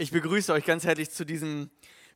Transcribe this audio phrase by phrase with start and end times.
[0.00, 1.70] Ich begrüße euch ganz herzlich zu diesem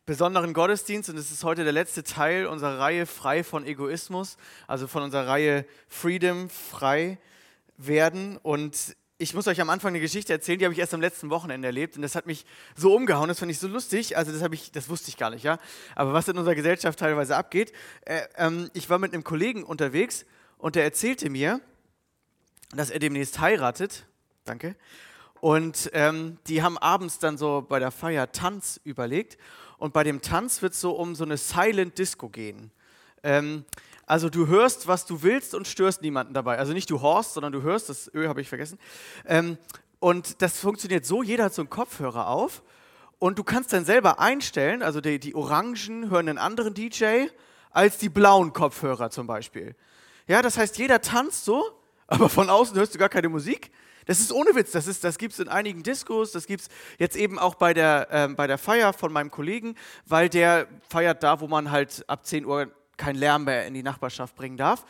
[0.07, 4.37] besonderen Gottesdienst und es ist heute der letzte Teil unserer Reihe Frei von Egoismus,
[4.69, 7.19] also von unserer Reihe Freedom, frei
[7.77, 8.37] werden.
[8.37, 11.29] Und ich muss euch am Anfang eine Geschichte erzählen, die habe ich erst am letzten
[11.31, 14.49] Wochenende erlebt und das hat mich so umgehauen, das fand ich so lustig, also das,
[14.53, 15.59] ich, das wusste ich gar nicht, ja.
[15.97, 17.73] Aber was in unserer Gesellschaft teilweise abgeht,
[18.03, 20.25] äh, ähm, ich war mit einem Kollegen unterwegs
[20.57, 21.61] und der erzählte mir,
[22.77, 24.07] dass er demnächst heiratet,
[24.45, 24.77] danke,
[25.43, 29.37] und ähm, die haben abends dann so bei der Feier Tanz überlegt.
[29.77, 32.71] Und bei dem Tanz wird es so um so eine Silent Disco gehen.
[33.25, 33.65] Ähm,
[34.07, 36.59] also du hörst, was du willst und störst niemanden dabei.
[36.59, 38.79] Also nicht du horst, sondern du hörst, das Ö habe ich vergessen.
[39.27, 39.59] Ähm,
[39.99, 42.63] und das funktioniert so, jeder hat so einen Kopfhörer auf
[43.19, 47.27] und du kannst dann selber einstellen, also die, die Orangen hören einen anderen DJ
[47.73, 49.75] als die blauen Kopfhörer zum Beispiel.
[50.29, 51.65] Ja, das heißt, jeder tanzt so,
[52.07, 53.73] aber von außen hörst du gar keine Musik
[54.07, 57.17] das ist ohne Witz, das, das gibt es in einigen Diskos, das gibt es jetzt
[57.17, 59.75] eben auch bei der, ähm, bei der Feier von meinem Kollegen,
[60.07, 63.83] weil der feiert da, wo man halt ab 10 Uhr keinen Lärm mehr in die
[63.83, 64.85] Nachbarschaft bringen darf.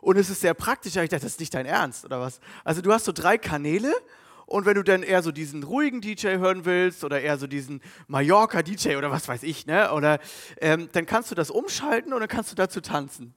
[0.00, 2.40] Und es ist sehr praktisch, ich dachte, das ist nicht dein Ernst, oder was?
[2.64, 3.92] Also du hast so drei Kanäle
[4.46, 7.80] und wenn du dann eher so diesen ruhigen DJ hören willst oder eher so diesen
[8.06, 9.92] Mallorca-DJ oder was weiß ich, ne?
[9.92, 10.20] Oder
[10.60, 13.34] ähm, dann kannst du das umschalten und dann kannst du dazu tanzen.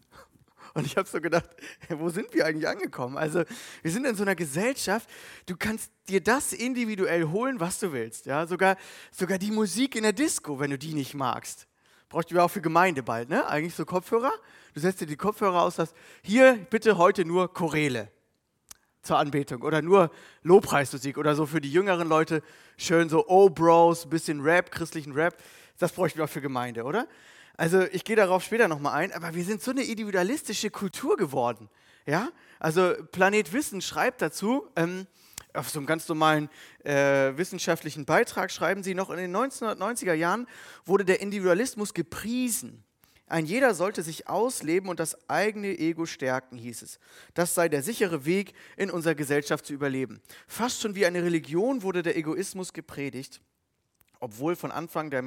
[0.80, 1.50] Und ich habe so gedacht,
[1.90, 3.18] wo sind wir eigentlich angekommen?
[3.18, 3.44] Also
[3.82, 5.10] wir sind in so einer Gesellschaft,
[5.46, 8.26] du kannst dir das individuell holen, was du willst.
[8.26, 8.48] Ja?
[8.48, 8.78] Sogar,
[9.12, 11.68] sogar die Musik in der Disco, wenn du die nicht magst.
[12.08, 13.48] Brauchst du auch für Gemeinde bald, ne?
[13.48, 14.32] Eigentlich so Kopfhörer.
[14.74, 18.12] Du setzt dir die Kopfhörer aus, sagst, hier bitte heute nur Chorele
[19.02, 20.10] zur Anbetung oder nur
[20.42, 22.42] Lobpreismusik oder so für die jüngeren Leute
[22.78, 25.38] schön so Oh Bros, bisschen Rap, christlichen Rap.
[25.78, 27.08] Das bräuchten wir auch für Gemeinde, oder?
[27.60, 31.68] Also ich gehe darauf später nochmal ein, aber wir sind so eine individualistische Kultur geworden.
[32.06, 32.30] Ja?
[32.58, 35.08] Also Planet Wissen schreibt dazu, ähm,
[35.54, 36.48] auf so einem ganz normalen
[36.86, 40.48] äh, wissenschaftlichen Beitrag schreiben sie, noch in den 1990er Jahren
[40.86, 42.86] wurde der Individualismus gepriesen.
[43.28, 46.98] Ein jeder sollte sich ausleben und das eigene Ego stärken, hieß es.
[47.34, 50.22] Das sei der sichere Weg, in unserer Gesellschaft zu überleben.
[50.48, 53.42] Fast schon wie eine Religion wurde der Egoismus gepredigt
[54.20, 55.22] obwohl von Anfang der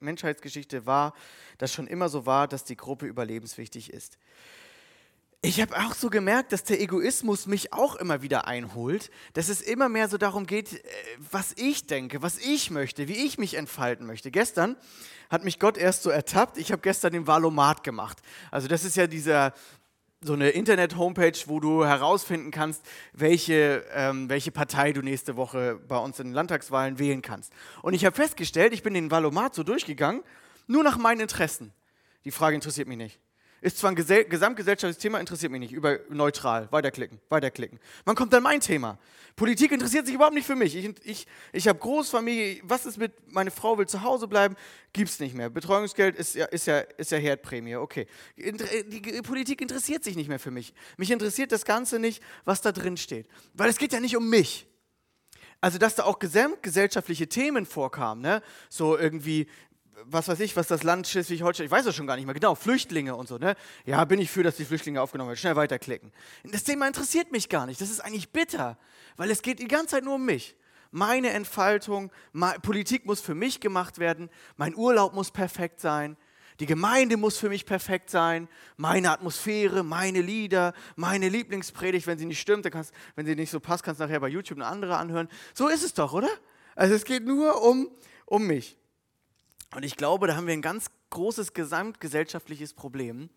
[0.00, 1.14] Menschheitsgeschichte war,
[1.58, 4.18] das schon immer so war, dass die Gruppe überlebenswichtig ist.
[5.44, 9.60] Ich habe auch so gemerkt, dass der Egoismus mich auch immer wieder einholt, dass es
[9.60, 10.88] immer mehr so darum geht, äh,
[11.32, 14.30] was ich denke, was ich möchte, wie ich mich entfalten möchte.
[14.30, 14.76] Gestern
[15.30, 18.18] hat mich Gott erst so ertappt, ich habe gestern den Valomat gemacht.
[18.52, 19.52] Also das ist ja dieser
[20.22, 25.98] so eine Internet-Homepage, wo du herausfinden kannst, welche, ähm, welche Partei du nächste Woche bei
[25.98, 27.52] uns in den Landtagswahlen wählen kannst.
[27.82, 30.22] Und ich habe festgestellt, ich bin den Valomat so durchgegangen,
[30.66, 31.72] nur nach meinen Interessen.
[32.24, 33.18] Die Frage interessiert mich nicht.
[33.62, 35.72] Ist zwar ein gesamtgesellschaftliches Thema, interessiert mich nicht.
[35.72, 37.78] Über neutral, weiterklicken, weiterklicken.
[38.04, 38.98] Wann kommt dann mein Thema?
[39.36, 40.74] Politik interessiert sich überhaupt nicht für mich.
[40.74, 44.56] Ich, ich, ich habe Großfamilie, was ist mit, meine Frau will zu Hause bleiben,
[44.92, 45.48] gibt es nicht mehr.
[45.48, 48.08] Betreuungsgeld ist ja, ist, ja, ist ja Herdprämie, okay.
[48.36, 50.74] Die Politik interessiert sich nicht mehr für mich.
[50.96, 53.28] Mich interessiert das Ganze nicht, was da drin steht.
[53.54, 54.66] Weil es geht ja nicht um mich.
[55.60, 58.42] Also, dass da auch gesamtgesellschaftliche Themen vorkamen, ne?
[58.68, 59.46] so irgendwie
[60.06, 62.54] was weiß ich, was das Land Schleswig-Holstein, ich weiß das schon gar nicht mehr genau,
[62.54, 63.54] Flüchtlinge und so, ne?
[63.84, 65.38] Ja, bin ich für, dass die Flüchtlinge aufgenommen werden.
[65.38, 66.12] Schnell weiterklicken.
[66.44, 67.80] Das Thema interessiert mich gar nicht.
[67.80, 68.78] Das ist eigentlich bitter,
[69.16, 70.56] weil es geht die ganze Zeit nur um mich.
[70.90, 72.10] Meine Entfaltung,
[72.62, 76.18] Politik muss für mich gemacht werden, mein Urlaub muss perfekt sein,
[76.60, 78.46] die Gemeinde muss für mich perfekt sein,
[78.76, 83.50] meine Atmosphäre, meine Lieder, meine Lieblingspredigt, wenn sie nicht stimmt, dann kannst, wenn sie nicht
[83.50, 85.28] so passt, kannst du nachher bei YouTube eine andere anhören.
[85.54, 86.28] So ist es doch, oder?
[86.76, 87.90] Also es geht nur um,
[88.26, 88.76] um mich.
[89.74, 93.30] Und ich glaube, da haben wir ein ganz großes gesamtgesellschaftliches Problem.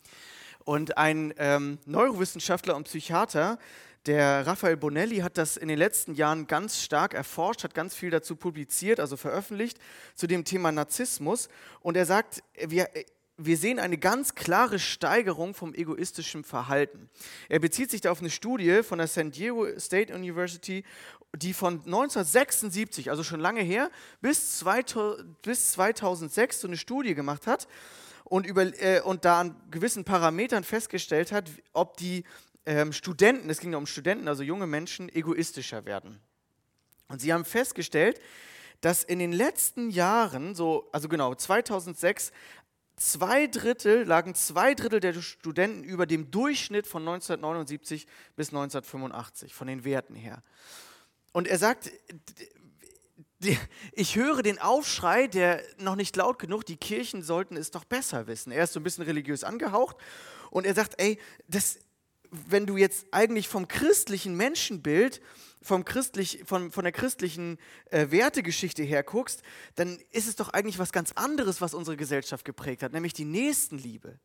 [0.66, 3.58] Und ein ähm, Neurowissenschaftler und Psychiater,
[4.06, 8.10] der Raphael Bonelli, hat das in den letzten Jahren ganz stark erforscht, hat ganz viel
[8.10, 9.80] dazu publiziert, also veröffentlicht,
[10.14, 11.48] zu dem Thema Narzissmus.
[11.80, 12.90] Und er sagt, wir,
[13.38, 17.10] wir sehen eine ganz klare Steigerung vom egoistischen Verhalten.
[17.48, 20.84] Er bezieht sich da auf eine Studie von der San Diego State University
[21.38, 23.90] die von 1976, also schon lange her,
[24.22, 27.68] bis, 2006 so eine Studie gemacht hat
[28.24, 32.24] und, über, äh, und da an gewissen Parametern festgestellt hat, ob die
[32.66, 36.20] ähm, Studenten, es ging ja um Studenten, also junge Menschen, egoistischer werden.
[37.08, 38.20] Und sie haben festgestellt,
[38.82, 42.32] dass in den letzten Jahren, so, also genau, 2006,
[42.98, 49.68] zwei Drittel, lagen zwei Drittel der Studenten über dem Durchschnitt von 1979 bis 1985, von
[49.68, 50.42] den Werten her.
[51.36, 51.92] Und er sagt,
[53.92, 58.26] ich höre den Aufschrei, der noch nicht laut genug, die Kirchen sollten es doch besser
[58.28, 58.54] wissen.
[58.54, 59.98] Er ist so ein bisschen religiös angehaucht
[60.50, 61.80] und er sagt, ey, das,
[62.32, 65.22] wenn du jetzt eigentlich vom christlichen Menschenbild
[65.62, 67.58] vom Christlich, von, von der christlichen
[67.92, 69.42] äh, Wertegeschichte her guckst,
[69.76, 73.26] dann ist es doch eigentlich was ganz anderes, was unsere Gesellschaft geprägt hat, nämlich die
[73.26, 74.20] Nächstenliebe.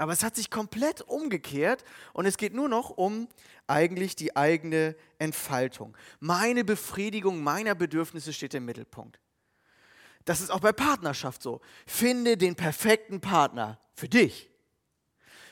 [0.00, 3.28] Aber es hat sich komplett umgekehrt und es geht nur noch um
[3.66, 5.94] eigentlich die eigene Entfaltung.
[6.20, 9.20] Meine Befriedigung meiner Bedürfnisse steht im Mittelpunkt.
[10.24, 11.60] Das ist auch bei Partnerschaft so.
[11.86, 14.50] Finde den perfekten Partner für dich.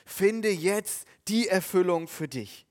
[0.03, 2.65] Finde jetzt die Erfüllung für dich.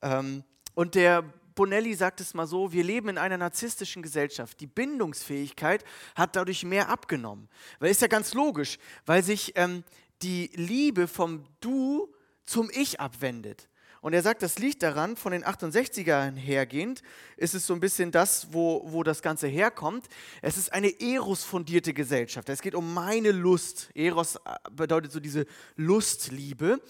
[0.00, 1.24] Ähm, und der
[1.54, 4.60] Bonelli sagt es mal so, wir leben in einer narzisstischen Gesellschaft.
[4.60, 5.84] Die Bindungsfähigkeit
[6.14, 7.50] hat dadurch mehr abgenommen.
[7.80, 9.84] Weil ist ja ganz logisch, weil sich ähm,
[10.22, 12.12] die Liebe vom Du
[12.44, 13.68] zum Ich abwendet.
[14.00, 17.02] Und er sagt, das liegt daran, von den 68ern hergehend,
[17.36, 20.06] ist es so ein bisschen das, wo, wo das Ganze herkommt.
[20.40, 22.48] Es ist eine Eros-fundierte Gesellschaft.
[22.48, 23.90] Es geht um meine Lust.
[23.94, 26.80] Eros äh, bedeutet so diese Lustliebe.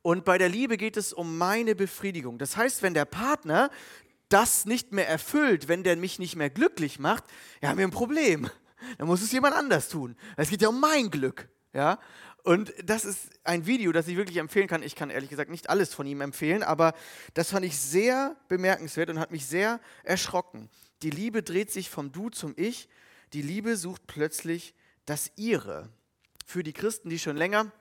[0.00, 2.38] Und bei der Liebe geht es um meine Befriedigung.
[2.38, 3.70] Das heißt, wenn der Partner
[4.30, 7.24] das nicht mehr erfüllt, wenn der mich nicht mehr glücklich macht,
[7.60, 8.48] ja, haben wir ein Problem.
[8.98, 10.16] Dann muss es jemand anders tun.
[10.36, 11.48] Es geht ja um mein Glück.
[11.72, 11.98] Ja?
[12.44, 14.82] Und das ist ein Video, das ich wirklich empfehlen kann.
[14.82, 16.92] Ich kann ehrlich gesagt nicht alles von ihm empfehlen, aber
[17.32, 20.68] das fand ich sehr bemerkenswert und hat mich sehr erschrocken.
[21.02, 22.86] Die Liebe dreht sich vom Du zum Ich.
[23.32, 24.74] Die Liebe sucht plötzlich
[25.06, 25.88] das Ihre.
[26.44, 27.72] Für die Christen, die schon länger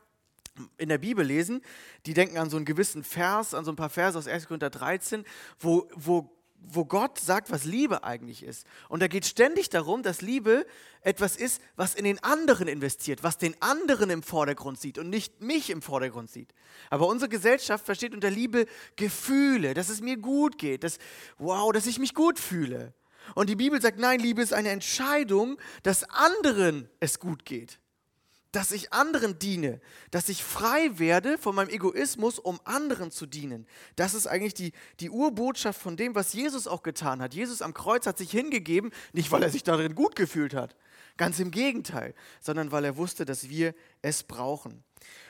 [0.77, 1.61] in der Bibel lesen,
[2.05, 4.47] die denken an so einen gewissen Vers, an so ein paar Verse aus 1.
[4.47, 5.25] Korinther 13,
[5.59, 6.33] wo, wo
[6.65, 8.65] wo Gott sagt, was Liebe eigentlich ist.
[8.89, 10.65] Und da geht ständig darum, dass Liebe
[11.01, 15.41] etwas ist, was in den anderen investiert, was den anderen im Vordergrund sieht und nicht
[15.41, 16.53] mich im Vordergrund sieht.
[16.89, 18.65] Aber unsere Gesellschaft versteht unter Liebe
[18.95, 20.97] Gefühle, dass es mir gut geht, dass,
[21.37, 22.93] wow, dass ich mich gut fühle.
[23.35, 27.79] Und die Bibel sagt, nein, Liebe ist eine Entscheidung, dass anderen es gut geht
[28.53, 33.67] dass ich anderen diene, dass ich frei werde von meinem Egoismus, um anderen zu dienen.
[33.95, 37.33] Das ist eigentlich die, die Urbotschaft von dem, was Jesus auch getan hat.
[37.33, 40.75] Jesus am Kreuz hat sich hingegeben, nicht weil er sich darin gut gefühlt hat,
[41.17, 43.73] ganz im Gegenteil, sondern weil er wusste, dass wir
[44.03, 44.83] es brauchen.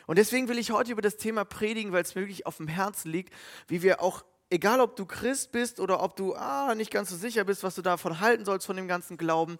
[0.05, 2.67] Und deswegen will ich heute über das Thema predigen, weil es mir wirklich auf dem
[2.67, 3.33] Herzen liegt,
[3.67, 7.15] wie wir auch egal ob du Christ bist oder ob du ah, nicht ganz so
[7.15, 9.57] sicher bist, was du davon halten sollst, von dem ganzen Glauben,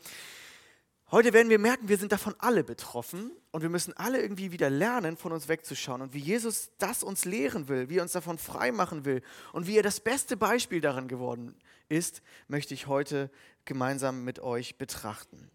[1.13, 4.71] Heute werden wir merken, wir sind davon alle betroffen und wir müssen alle irgendwie wieder
[4.71, 6.01] lernen, von uns wegzuschauen.
[6.01, 9.21] Und wie Jesus das uns lehren will, wie er uns davon frei machen will
[9.51, 11.53] und wie er das beste Beispiel daran geworden
[11.87, 13.29] ist, möchte ich heute
[13.63, 15.51] gemeinsam mit euch betrachten.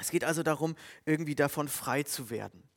[0.00, 0.74] Es geht also darum,
[1.04, 2.68] irgendwie davon frei zu werden.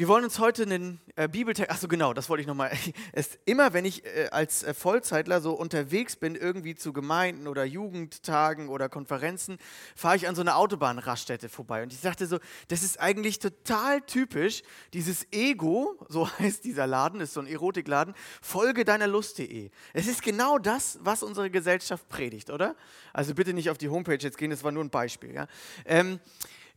[0.00, 2.72] Wir wollen uns heute einen äh, Bibeltext, achso genau, das wollte ich nochmal.
[3.44, 8.70] Immer wenn ich äh, als äh, Vollzeitler so unterwegs bin, irgendwie zu Gemeinden oder Jugendtagen
[8.70, 9.58] oder Konferenzen,
[9.94, 11.82] fahre ich an so einer Autobahnraststätte vorbei.
[11.82, 12.38] Und ich sagte so,
[12.68, 14.62] das ist eigentlich total typisch,
[14.94, 19.68] dieses Ego, so heißt dieser Laden, ist so ein Erotikladen, folge deiner Lust.de.
[19.92, 22.74] Es ist genau das, was unsere Gesellschaft predigt, oder?
[23.12, 25.34] Also bitte nicht auf die Homepage jetzt gehen, das war nur ein Beispiel.
[25.34, 25.46] Ja?
[25.84, 26.20] Ähm,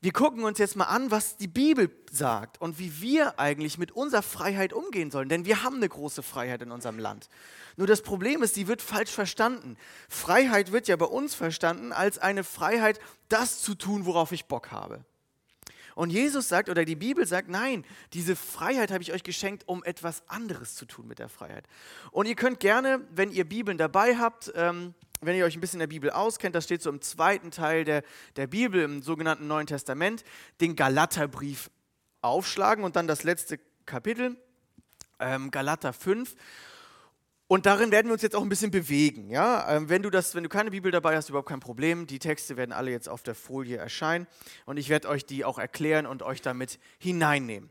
[0.04, 3.94] wir gucken uns jetzt mal an, was die Bibel sagt und wie wir eigentlich mit
[3.94, 5.30] unserer Freiheit umgehen sollen.
[5.30, 7.30] Denn wir haben eine große Freiheit in unserem Land.
[7.78, 9.78] Nur das Problem ist, die wird falsch verstanden.
[10.10, 14.72] Freiheit wird ja bei uns verstanden als eine Freiheit, das zu tun, worauf ich Bock
[14.72, 15.06] habe.
[15.96, 19.86] Und Jesus sagt, oder die Bibel sagt, nein, diese Freiheit habe ich euch geschenkt, um
[19.86, 21.66] etwas anderes zu tun mit der Freiheit.
[22.12, 25.78] Und ihr könnt gerne, wenn ihr Bibeln dabei habt, ähm, wenn ihr euch ein bisschen
[25.78, 28.04] in der Bibel auskennt, das steht so im zweiten Teil der,
[28.36, 30.24] der Bibel, im sogenannten Neuen Testament,
[30.62, 31.70] den Galaterbrief
[32.22, 34.38] aufschlagen und dann das letzte Kapitel,
[35.20, 36.36] ähm, Galater 5.
[37.48, 39.30] Und darin werden wir uns jetzt auch ein bisschen bewegen.
[39.30, 39.70] Ja?
[39.70, 42.08] Ähm, wenn, du das, wenn du keine Bibel dabei hast, überhaupt kein Problem.
[42.08, 44.28] Die Texte werden alle jetzt auf der Folie erscheinen
[44.66, 47.70] und ich werde euch die auch erklären und euch damit hineinnehmen.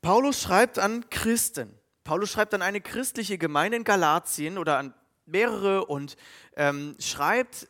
[0.00, 1.74] Paulus schreibt an Christen.
[2.04, 4.94] Paulus schreibt an eine christliche Gemeinde in Galatien oder an
[5.28, 6.16] mehrere und
[6.56, 7.68] ähm, schreibt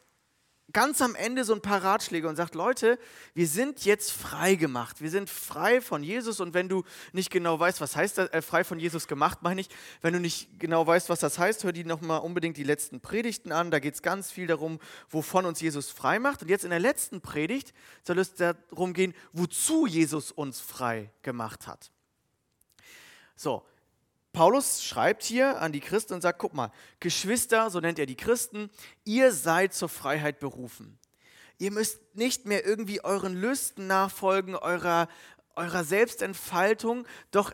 [0.72, 2.98] ganz am Ende so ein paar Ratschläge und sagt, Leute,
[3.34, 5.00] wir sind jetzt frei gemacht.
[5.00, 8.42] Wir sind frei von Jesus und wenn du nicht genau weißt, was heißt das, äh,
[8.42, 9.68] frei von Jesus gemacht, meine ich,
[10.02, 13.50] wenn du nicht genau weißt, was das heißt, hör die nochmal unbedingt die letzten Predigten
[13.50, 13.70] an.
[13.70, 16.42] Da geht es ganz viel darum, wovon uns Jesus frei macht.
[16.42, 17.72] Und jetzt in der letzten Predigt
[18.02, 21.90] soll es darum gehen, wozu Jesus uns frei gemacht hat.
[23.36, 23.64] So,
[24.32, 26.70] Paulus schreibt hier an die Christen und sagt, guck mal,
[27.00, 28.70] Geschwister, so nennt er die Christen,
[29.04, 30.98] ihr seid zur Freiheit berufen.
[31.58, 35.08] Ihr müsst nicht mehr irgendwie euren Lüsten nachfolgen, eurer,
[35.56, 37.06] eurer Selbstentfaltung.
[37.32, 37.52] Doch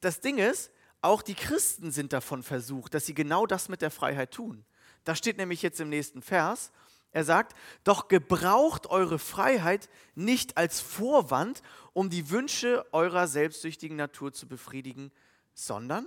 [0.00, 3.92] das Ding ist, auch die Christen sind davon versucht, dass sie genau das mit der
[3.92, 4.64] Freiheit tun.
[5.04, 6.72] Das steht nämlich jetzt im nächsten Vers.
[7.12, 14.32] Er sagt, doch gebraucht eure Freiheit nicht als Vorwand, um die Wünsche eurer selbstsüchtigen Natur
[14.32, 15.12] zu befriedigen,
[15.56, 16.06] sondern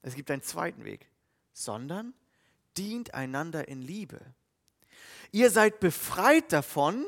[0.00, 1.10] es gibt einen zweiten Weg,
[1.52, 2.14] sondern
[2.78, 4.20] dient einander in Liebe.
[5.32, 7.04] Ihr seid befreit davon,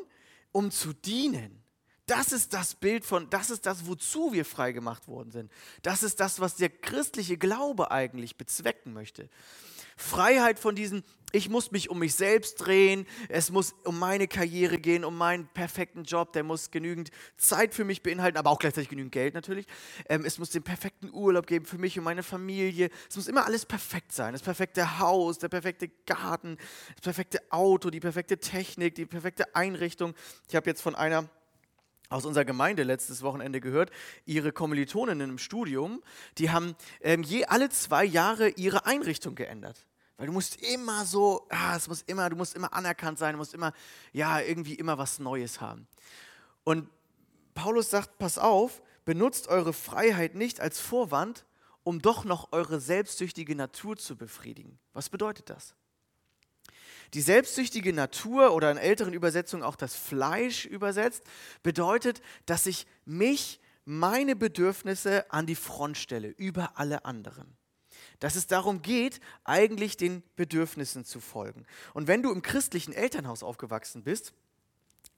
[0.50, 1.62] um zu dienen.
[2.06, 5.52] Das ist das Bild von, das ist das, wozu wir freigemacht worden sind.
[5.82, 9.28] Das ist das, was der christliche Glaube eigentlich bezwecken möchte.
[9.98, 11.02] Freiheit von diesen,
[11.32, 15.46] ich muss mich um mich selbst drehen, es muss um meine Karriere gehen, um meinen
[15.48, 19.66] perfekten Job, der muss genügend Zeit für mich beinhalten, aber auch gleichzeitig genügend Geld natürlich.
[20.08, 22.90] Ähm, es muss den perfekten Urlaub geben für mich und meine Familie.
[23.10, 24.32] Es muss immer alles perfekt sein.
[24.32, 26.56] Das perfekte Haus, der perfekte Garten,
[26.94, 30.14] das perfekte Auto, die perfekte Technik, die perfekte Einrichtung.
[30.48, 31.28] Ich habe jetzt von einer
[32.08, 33.90] aus unserer Gemeinde letztes Wochenende gehört,
[34.24, 36.02] ihre Kommilitoninnen im Studium,
[36.38, 39.87] die haben ähm, je alle zwei Jahre ihre Einrichtung geändert.
[40.18, 43.38] Weil du musst immer so, ah, es muss immer, du musst immer anerkannt sein, du
[43.38, 43.72] musst immer,
[44.12, 45.86] ja, irgendwie immer was Neues haben.
[46.64, 46.90] Und
[47.54, 51.46] Paulus sagt, pass auf, benutzt eure Freiheit nicht als Vorwand,
[51.84, 54.80] um doch noch eure selbstsüchtige Natur zu befriedigen.
[54.92, 55.76] Was bedeutet das?
[57.14, 61.22] Die selbstsüchtige Natur oder in älteren Übersetzungen auch das Fleisch übersetzt,
[61.62, 67.57] bedeutet, dass ich mich, meine Bedürfnisse an die Front stelle, über alle anderen
[68.20, 71.66] dass es darum geht, eigentlich den Bedürfnissen zu folgen.
[71.94, 74.32] Und wenn du im christlichen Elternhaus aufgewachsen bist,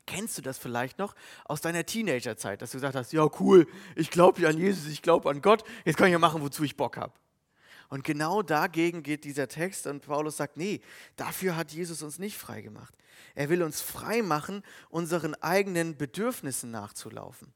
[0.06, 1.14] kennst du das vielleicht noch
[1.44, 5.02] aus deiner Teenagerzeit, dass du gesagt hast, ja cool, ich glaube ja an Jesus, ich
[5.02, 7.12] glaube an Gott, jetzt kann ich ja machen, wozu ich Bock habe.
[7.88, 10.80] Und genau dagegen geht dieser Text und Paulus sagt, nee,
[11.16, 12.94] dafür hat Jesus uns nicht frei gemacht.
[13.34, 17.52] Er will uns frei machen, unseren eigenen Bedürfnissen nachzulaufen.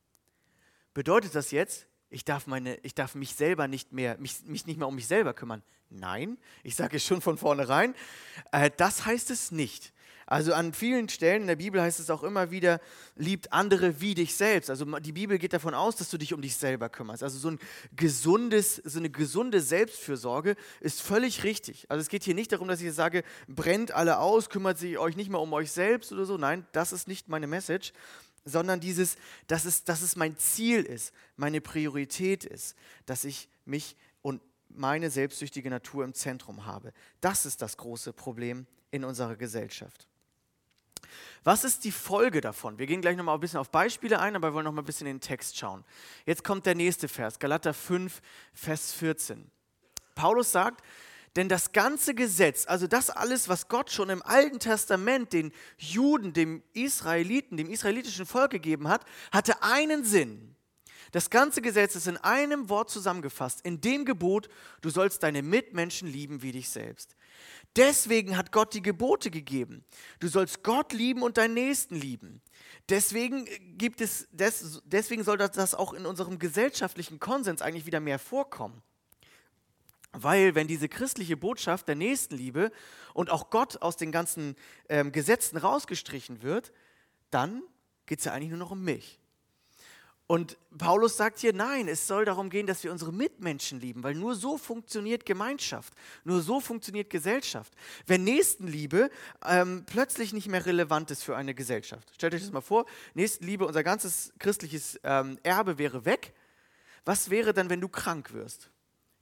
[0.93, 4.79] Bedeutet das jetzt, ich darf, meine, ich darf mich selber nicht mehr, mich, mich nicht
[4.79, 5.63] mehr um mich selber kümmern.
[5.91, 7.95] Nein, ich sage es schon von vornherein,
[8.53, 9.93] äh, das heißt es nicht.
[10.27, 12.81] Also an vielen Stellen in der Bibel heißt es auch immer wieder,
[13.17, 14.71] liebt andere wie dich selbst.
[14.71, 17.23] Also die Bibel geht davon aus, dass du dich um dich selber kümmerst.
[17.23, 17.59] Also so, ein
[17.95, 21.91] gesundes, so eine gesunde Selbstfürsorge ist völlig richtig.
[21.91, 25.17] Also es geht hier nicht darum, dass ich sage, brennt alle aus, kümmert sich euch
[25.17, 26.39] nicht mehr um euch selbst oder so.
[26.39, 27.93] Nein, das ist nicht meine Message,
[28.45, 33.97] sondern dieses, dass es, dass es mein Ziel ist, meine Priorität ist, dass ich mich
[34.23, 36.93] und meine selbstsüchtige Natur im Zentrum habe.
[37.21, 40.09] Das ist das große Problem in unserer Gesellschaft.
[41.45, 42.79] Was ist die Folge davon?
[42.79, 45.07] Wir gehen gleich nochmal ein bisschen auf Beispiele ein, aber wollen noch mal ein bisschen
[45.07, 45.85] in den Text schauen.
[46.25, 48.21] Jetzt kommt der nächste Vers, Galater 5,
[48.55, 49.51] Vers 14.
[50.15, 50.83] Paulus sagt,
[51.37, 56.33] denn das ganze Gesetz, also das alles, was Gott schon im Alten Testament den Juden,
[56.33, 60.55] dem Israeliten, dem israelitischen Volk gegeben hat, hatte einen Sinn.
[61.11, 64.49] Das ganze Gesetz ist in einem Wort zusammengefasst, in dem Gebot,
[64.81, 67.15] du sollst deine Mitmenschen lieben wie dich selbst.
[67.77, 69.85] Deswegen hat Gott die Gebote gegeben.
[70.21, 72.41] Du sollst Gott lieben und deinen Nächsten lieben.
[72.89, 78.83] Deswegen gibt es, deswegen soll das auch in unserem gesellschaftlichen Konsens eigentlich wieder mehr vorkommen.
[80.15, 82.71] Weil wenn diese christliche Botschaft der Nächstenliebe
[83.13, 84.57] und auch Gott aus den ganzen
[84.89, 86.73] ähm, Gesetzen rausgestrichen wird,
[87.31, 87.63] dann
[88.07, 89.19] geht es ja eigentlich nur noch um mich.
[90.27, 94.15] Und Paulus sagt hier, nein, es soll darum gehen, dass wir unsere Mitmenschen lieben, weil
[94.15, 95.93] nur so funktioniert Gemeinschaft,
[96.25, 97.75] nur so funktioniert Gesellschaft.
[98.07, 99.11] Wenn Nächstenliebe
[99.45, 102.11] ähm, plötzlich nicht mehr relevant ist für eine Gesellschaft.
[102.15, 106.33] Stellt euch das mal vor, Nächstenliebe, unser ganzes christliches ähm, Erbe wäre weg.
[107.05, 108.71] Was wäre dann, wenn du krank wirst?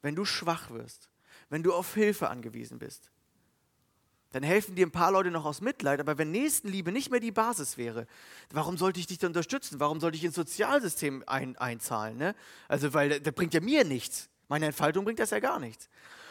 [0.03, 1.09] Wenn du schwach wirst,
[1.49, 3.11] wenn du auf Hilfe angewiesen bist.
[4.33, 7.33] Dann helfen dir ein paar Leute noch aus Mitleid, aber wenn Nächstenliebe nicht mehr die
[7.33, 8.07] Basis wäre,
[8.51, 9.79] warum sollte ich dich da unterstützen?
[9.79, 12.17] Warum sollte ich ins Sozialsystem ein, einzahlen?
[12.17, 12.35] Ne?
[12.67, 14.31] Also, weil das bringt ja mir nichts.
[14.49, 15.89] Meine Entfaltung bringt das ja gar nichts.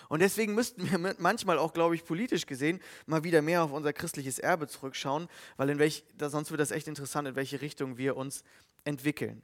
[0.10, 3.94] Und deswegen müssten wir manchmal auch, glaube ich, politisch gesehen mal wieder mehr auf unser
[3.94, 8.18] christliches Erbe zurückschauen, weil in welch, sonst wird das echt interessant, in welche Richtung wir
[8.18, 8.44] uns
[8.84, 9.42] entwickeln.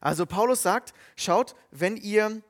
[0.00, 2.42] Also Paulus sagt, schaut, wenn ihr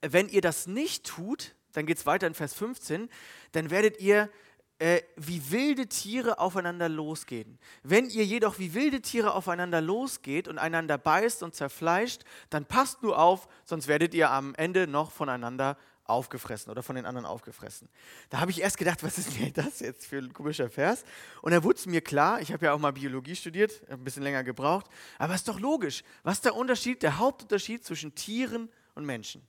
[0.00, 3.08] wenn ihr das nicht tut, dann geht es weiter in Vers 15,
[3.52, 4.30] dann werdet ihr
[4.78, 7.58] äh, wie wilde Tiere aufeinander losgehen.
[7.82, 13.02] Wenn ihr jedoch wie wilde Tiere aufeinander losgeht und einander beißt und zerfleischt, dann passt
[13.02, 17.88] nur auf, sonst werdet ihr am Ende noch voneinander aufgefressen oder von den anderen aufgefressen.
[18.30, 21.04] Da habe ich erst gedacht, was ist denn das jetzt für ein komischer Vers?
[21.42, 24.22] Und da wurde es mir klar, ich habe ja auch mal Biologie studiert, ein bisschen
[24.22, 24.86] länger gebraucht,
[25.18, 26.02] aber es ist doch logisch.
[26.22, 29.46] Was ist der Unterschied, der Hauptunterschied zwischen Tieren und Menschen?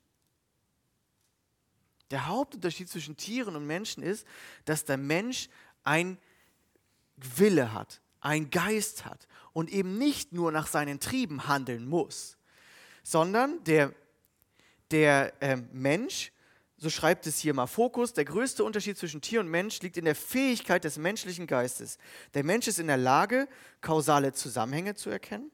[2.11, 4.25] Der Hauptunterschied zwischen Tieren und Menschen ist,
[4.65, 5.49] dass der Mensch
[5.83, 6.17] ein
[7.17, 12.37] Wille hat, ein Geist hat und eben nicht nur nach seinen Trieben handeln muss,
[13.03, 13.93] sondern der,
[14.91, 16.31] der äh, Mensch,
[16.77, 20.05] so schreibt es hier mal Fokus, der größte Unterschied zwischen Tier und Mensch liegt in
[20.05, 21.97] der Fähigkeit des menschlichen Geistes.
[22.33, 23.47] Der Mensch ist in der Lage,
[23.81, 25.51] kausale Zusammenhänge zu erkennen,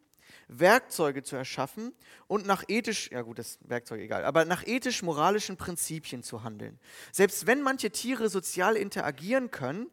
[0.47, 1.93] Werkzeuge zu erschaffen
[2.27, 6.79] und nach ethisch, ja gut, das Werkzeug egal, aber nach ethisch-moralischen Prinzipien zu handeln.
[7.11, 9.87] Selbst wenn manche Tiere sozial interagieren können,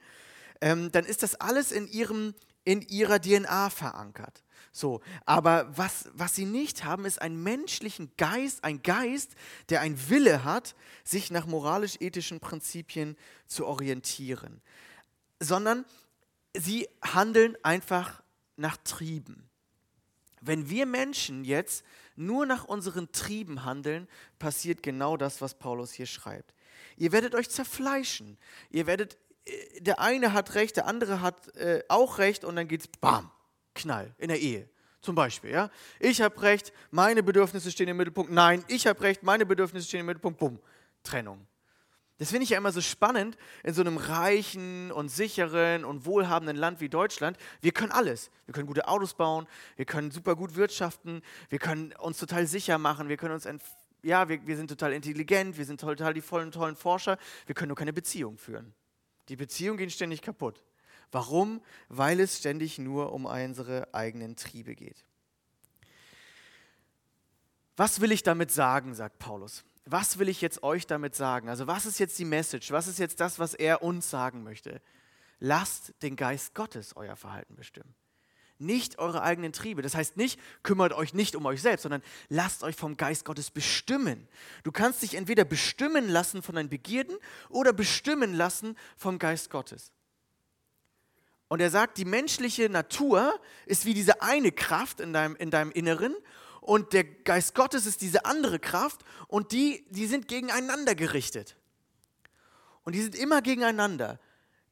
[0.60, 4.42] ähm, dann ist das alles in, ihrem, in ihrer DNA verankert.
[4.74, 9.32] So, aber was, was sie nicht haben, ist einen menschlichen Geist, ein Geist,
[9.68, 13.16] der einen Wille hat, sich nach moralisch-ethischen Prinzipien
[13.46, 14.62] zu orientieren,
[15.40, 15.84] sondern
[16.56, 18.22] sie handeln einfach
[18.56, 19.50] nach Trieben.
[20.42, 21.84] Wenn wir Menschen jetzt
[22.16, 24.08] nur nach unseren Trieben handeln,
[24.38, 26.54] passiert genau das, was Paulus hier schreibt.
[26.96, 28.36] Ihr werdet euch zerfleischen.
[28.70, 32.68] Ihr werdet, äh, der eine hat recht, der andere hat äh, auch recht und dann
[32.68, 33.30] geht's bam,
[33.74, 34.68] Knall in der Ehe.
[35.00, 35.70] Zum Beispiel, ja.
[35.98, 38.30] Ich habe recht, meine Bedürfnisse stehen im Mittelpunkt.
[38.30, 40.38] Nein, ich habe recht, meine Bedürfnisse stehen im Mittelpunkt.
[40.38, 40.60] Bumm,
[41.02, 41.46] Trennung.
[42.22, 46.56] Das finde ich ja immer so spannend in so einem reichen und sicheren und wohlhabenden
[46.56, 47.36] Land wie Deutschland.
[47.62, 48.30] Wir können alles.
[48.46, 52.78] Wir können gute Autos bauen, wir können super gut wirtschaften, wir können uns total sicher
[52.78, 53.48] machen, wir können uns,
[54.04, 57.70] ja, wir, wir sind total intelligent, wir sind total die vollen, tollen Forscher, wir können
[57.70, 58.72] nur keine Beziehung führen.
[59.28, 60.62] Die Beziehungen gehen ständig kaputt.
[61.10, 61.60] Warum?
[61.88, 65.04] Weil es ständig nur um unsere eigenen Triebe geht.
[67.76, 71.48] Was will ich damit sagen, sagt Paulus was will ich jetzt euch damit sagen?
[71.48, 72.70] Also was ist jetzt die Message?
[72.70, 74.80] Was ist jetzt das, was er uns sagen möchte?
[75.40, 77.94] Lasst den Geist Gottes euer Verhalten bestimmen.
[78.58, 79.82] Nicht eure eigenen Triebe.
[79.82, 83.50] Das heißt nicht, kümmert euch nicht um euch selbst, sondern lasst euch vom Geist Gottes
[83.50, 84.28] bestimmen.
[84.62, 87.16] Du kannst dich entweder bestimmen lassen von deinen Begierden
[87.48, 89.90] oder bestimmen lassen vom Geist Gottes.
[91.48, 95.72] Und er sagt, die menschliche Natur ist wie diese eine Kraft in deinem, in deinem
[95.72, 96.14] Inneren
[96.62, 101.56] und der Geist Gottes ist diese andere Kraft und die, die sind gegeneinander gerichtet.
[102.84, 104.20] Und die sind immer gegeneinander.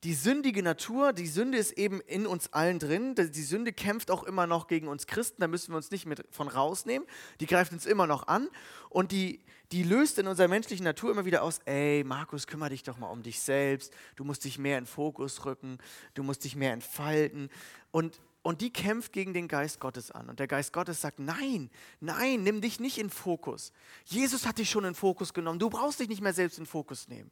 [0.04, 3.16] Die sündige Natur, die Sünde ist eben in uns allen drin.
[3.16, 6.24] Die Sünde kämpft auch immer noch gegen uns Christen, da müssen wir uns nicht mit
[6.30, 7.08] von rausnehmen.
[7.40, 8.48] Die greift uns immer noch an
[8.88, 9.40] und die,
[9.72, 13.10] die löst in unserer menschlichen Natur immer wieder aus, ey Markus, kümmere dich doch mal
[13.10, 15.78] um dich selbst, du musst dich mehr in Fokus rücken,
[16.14, 17.50] du musst dich mehr entfalten.
[17.90, 20.28] Und und die kämpft gegen den Geist Gottes an.
[20.28, 21.70] Und der Geist Gottes sagt, nein,
[22.00, 23.72] nein, nimm dich nicht in Fokus.
[24.04, 25.58] Jesus hat dich schon in Fokus genommen.
[25.58, 27.30] Du brauchst dich nicht mehr selbst in Fokus nehmen.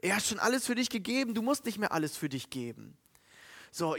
[0.00, 1.32] Er hat schon alles für dich gegeben.
[1.32, 2.98] Du musst nicht mehr alles für dich geben.
[3.70, 3.96] So,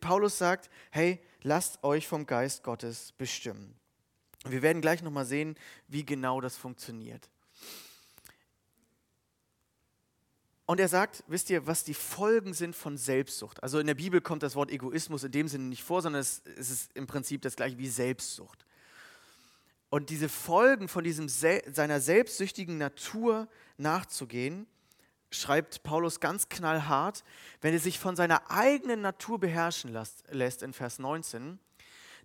[0.00, 3.74] Paulus sagt, hey, lasst euch vom Geist Gottes bestimmen.
[4.44, 7.30] Wir werden gleich nochmal sehen, wie genau das funktioniert.
[10.72, 13.62] Und er sagt, wisst ihr, was die Folgen sind von Selbstsucht?
[13.62, 16.38] Also in der Bibel kommt das Wort Egoismus in dem Sinne nicht vor, sondern es,
[16.38, 18.64] ist im Prinzip das gleiche wie Selbstsucht.
[19.90, 24.66] Und diese Folgen von diesem seiner selbstsüchtigen Natur nachzugehen,
[25.30, 27.22] schreibt Paulus ganz knallhart,
[27.60, 29.94] wenn er sich von seiner eigenen Natur beherrschen
[30.30, 31.58] lässt in Vers 19,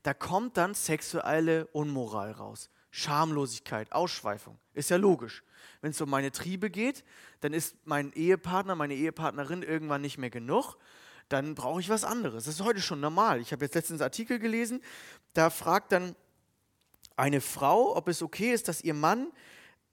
[0.03, 2.69] da kommt dann sexuelle Unmoral raus.
[2.91, 4.57] Schamlosigkeit, Ausschweifung.
[4.73, 5.43] Ist ja logisch.
[5.81, 7.03] Wenn es um meine Triebe geht,
[7.41, 10.77] dann ist mein Ehepartner, meine Ehepartnerin irgendwann nicht mehr genug.
[11.29, 12.45] Dann brauche ich was anderes.
[12.45, 13.41] Das ist heute schon normal.
[13.41, 14.81] Ich habe jetzt letztens einen Artikel gelesen,
[15.33, 16.15] da fragt dann
[17.15, 19.31] eine Frau, ob es okay ist, dass ihr Mann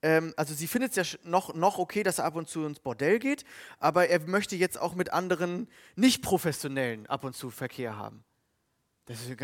[0.04, 2.78] ähm, also sie findet es ja noch, noch okay, dass er ab und zu ins
[2.78, 3.44] Bordell geht,
[3.78, 8.22] aber er möchte jetzt auch mit anderen nicht-professionellen ab und zu Verkehr haben.
[9.06, 9.34] Das ist,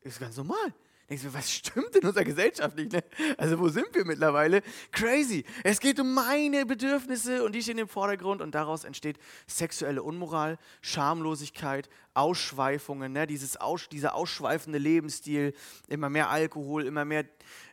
[0.00, 0.74] ist ganz normal.
[1.08, 2.92] Denkst du, was stimmt in unserer Gesellschaft nicht?
[2.92, 3.02] Ne?
[3.38, 4.62] Also wo sind wir mittlerweile?
[4.92, 5.44] Crazy.
[5.64, 10.58] Es geht um meine Bedürfnisse und die stehen im Vordergrund und daraus entsteht sexuelle Unmoral,
[10.82, 13.26] Schamlosigkeit, Ausschweifungen, ne?
[13.26, 15.54] Dieses Aus, dieser ausschweifende Lebensstil,
[15.86, 17.24] immer mehr Alkohol, immer mehr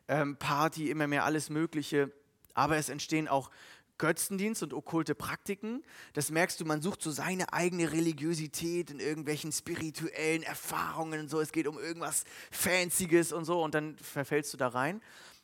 [0.08, 2.12] ähm, Party, immer mehr alles Mögliche.
[2.54, 3.52] Aber es entstehen auch
[3.98, 5.84] Götzendienst und okkulte Praktiken.
[6.14, 11.40] Das merkst du, man sucht so seine eigene Religiosität in irgendwelchen spirituellen Erfahrungen und so.
[11.40, 15.02] Es geht um irgendwas Fancyes und so und dann verfällst du da rein.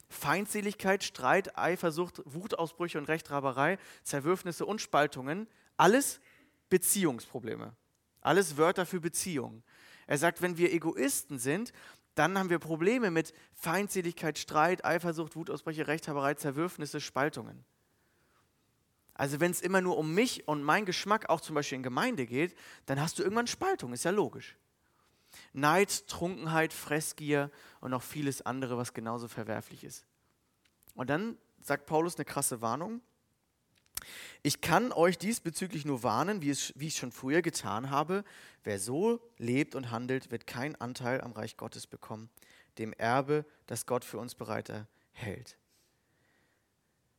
[0.10, 6.20] Feindseligkeit, Streit, Eifersucht, Wutausbrüche und Rechthaberei, Zerwürfnisse und Spaltungen, alles
[6.70, 7.76] Beziehungsprobleme.
[8.22, 9.64] Alles Wörter für Beziehungen.
[10.06, 11.74] Er sagt, wenn wir Egoisten sind,
[12.16, 17.64] dann haben wir Probleme mit Feindseligkeit, Streit, Eifersucht, Wutausbrüche, Rechthaberei, Zerwürfnisse, Spaltungen.
[19.14, 22.26] Also wenn es immer nur um mich und meinen Geschmack auch zum Beispiel in Gemeinde
[22.26, 24.56] geht, dann hast du irgendwann Spaltung, ist ja logisch.
[25.54, 30.06] Neid, Trunkenheit, Fressgier und noch vieles andere, was genauso verwerflich ist.
[30.96, 33.02] Und dann sagt Paulus eine krasse Warnung.
[34.44, 38.24] Ich kann euch diesbezüglich nur warnen, wie, es, wie ich schon früher getan habe.
[38.64, 42.30] Wer so lebt und handelt, wird keinen Anteil am Reich Gottes bekommen,
[42.78, 45.58] dem Erbe, das Gott für uns bereiter hält.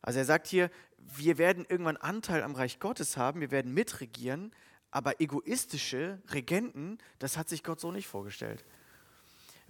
[0.01, 0.71] Also er sagt hier,
[1.17, 4.53] wir werden irgendwann Anteil am Reich Gottes haben, wir werden mitregieren,
[4.91, 8.65] aber egoistische Regenten, das hat sich Gott so nicht vorgestellt.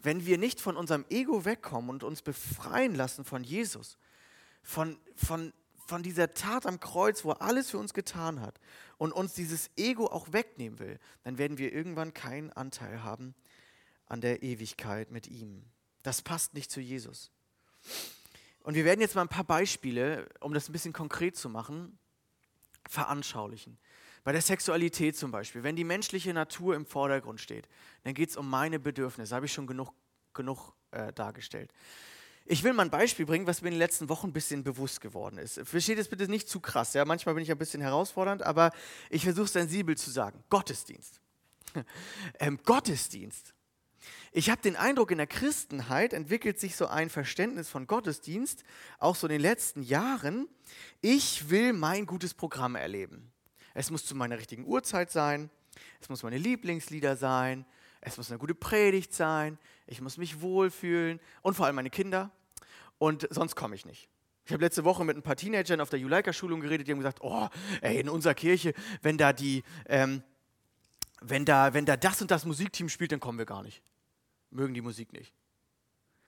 [0.03, 3.99] wenn wir nicht von unserem Ego wegkommen und uns befreien lassen von Jesus,
[4.63, 5.53] von, von,
[5.87, 8.59] von dieser Tat am Kreuz, wo er alles für uns getan hat
[8.99, 13.35] und uns dieses Ego auch wegnehmen will, dann werden wir irgendwann keinen Anteil haben
[14.07, 15.65] an der Ewigkeit mit ihm.
[16.03, 17.31] Das passt nicht zu Jesus.
[18.63, 21.99] Und wir werden jetzt mal ein paar Beispiele, um das ein bisschen konkret zu machen,
[22.89, 23.79] veranschaulichen.
[24.25, 27.69] Bei der Sexualität zum Beispiel, wenn die menschliche Natur im Vordergrund steht,
[28.05, 29.93] dann geht es um meine Bedürfnisse, habe ich schon genug,
[30.33, 31.73] genug äh, dargestellt.
[32.45, 35.01] Ich will mal ein Beispiel bringen, was mir in den letzten Wochen ein bisschen bewusst
[35.01, 35.61] geworden ist.
[35.65, 37.05] Versteht es bitte nicht zu krass, ja?
[37.05, 38.73] manchmal bin ich ein bisschen herausfordernd, aber
[39.11, 40.43] ich versuche sensibel zu sagen.
[40.51, 41.21] Gottesdienst.
[42.39, 43.55] ähm, Gottesdienst.
[44.35, 48.65] Ich habe den Eindruck, in der Christenheit entwickelt sich so ein Verständnis von Gottesdienst,
[48.99, 50.49] auch so in den letzten Jahren.
[51.03, 53.31] Ich will mein gutes Programm erleben.
[53.75, 55.51] Es muss zu meiner richtigen Uhrzeit sein.
[56.01, 57.67] Es muss meine Lieblingslieder sein.
[58.01, 59.59] Es muss eine gute Predigt sein.
[59.87, 61.21] Ich muss mich wohlfühlen.
[61.43, 62.31] Und vor allem meine Kinder.
[62.97, 64.09] Und sonst komme ich nicht.
[64.47, 67.19] Ich habe letzte Woche mit ein paar Teenagern auf der Juleika-Schulung geredet, die haben gesagt,
[67.21, 67.49] oh,
[67.83, 70.23] ey, in unserer Kirche, wenn da die, ähm,
[71.21, 73.83] wenn da, wenn da das und das Musikteam spielt, dann kommen wir gar nicht.
[74.53, 75.35] Mögen die Musik nicht.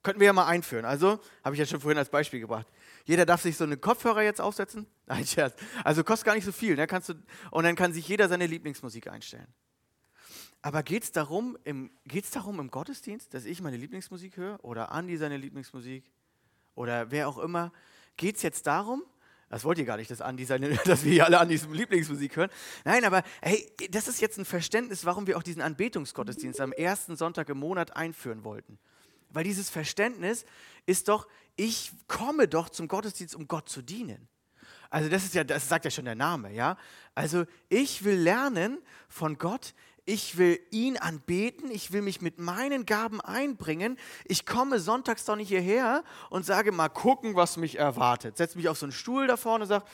[0.03, 0.85] Könnten wir ja mal einführen.
[0.85, 2.67] Also, habe ich ja schon vorhin als Beispiel gebracht.
[3.05, 4.87] Jeder darf sich so einen Kopfhörer jetzt aufsetzen.
[5.07, 5.55] Nein, Scherz.
[5.83, 6.77] Also kostet gar nicht so viel.
[6.77, 6.87] Ne?
[6.87, 7.15] Kannst du,
[7.51, 9.49] und dann kann sich jeder seine Lieblingsmusik einstellen.
[10.61, 11.91] Aber geht es darum, im,
[12.33, 14.63] darum im Gottesdienst, dass ich meine Lieblingsmusik höre?
[14.63, 16.11] Oder Andi seine Lieblingsmusik?
[16.75, 17.73] Oder wer auch immer?
[18.17, 19.05] Geht es jetzt darum,
[19.49, 22.51] das wollt ihr gar nicht, dass, Andi seine, dass wir hier alle Andis Lieblingsmusik hören.
[22.85, 27.17] Nein, aber hey, das ist jetzt ein Verständnis, warum wir auch diesen Anbetungsgottesdienst am ersten
[27.17, 28.79] Sonntag im Monat einführen wollten.
[29.31, 30.45] Weil dieses Verständnis
[30.87, 31.27] ist doch,
[31.57, 34.29] ich komme doch zum Gottesdienst, um Gott zu dienen.
[34.91, 36.77] Also das ist ja, das sagt ja schon der Name, ja.
[37.17, 38.79] Also ich will lernen
[39.09, 39.75] von Gott,
[40.07, 43.99] ich will ihn anbeten, ich will mich mit meinen Gaben einbringen.
[44.25, 48.37] Ich komme sonntags doch nicht hierher und sage mal gucken, was mich erwartet.
[48.37, 49.85] Setze mich auf so einen Stuhl da vorne und sage,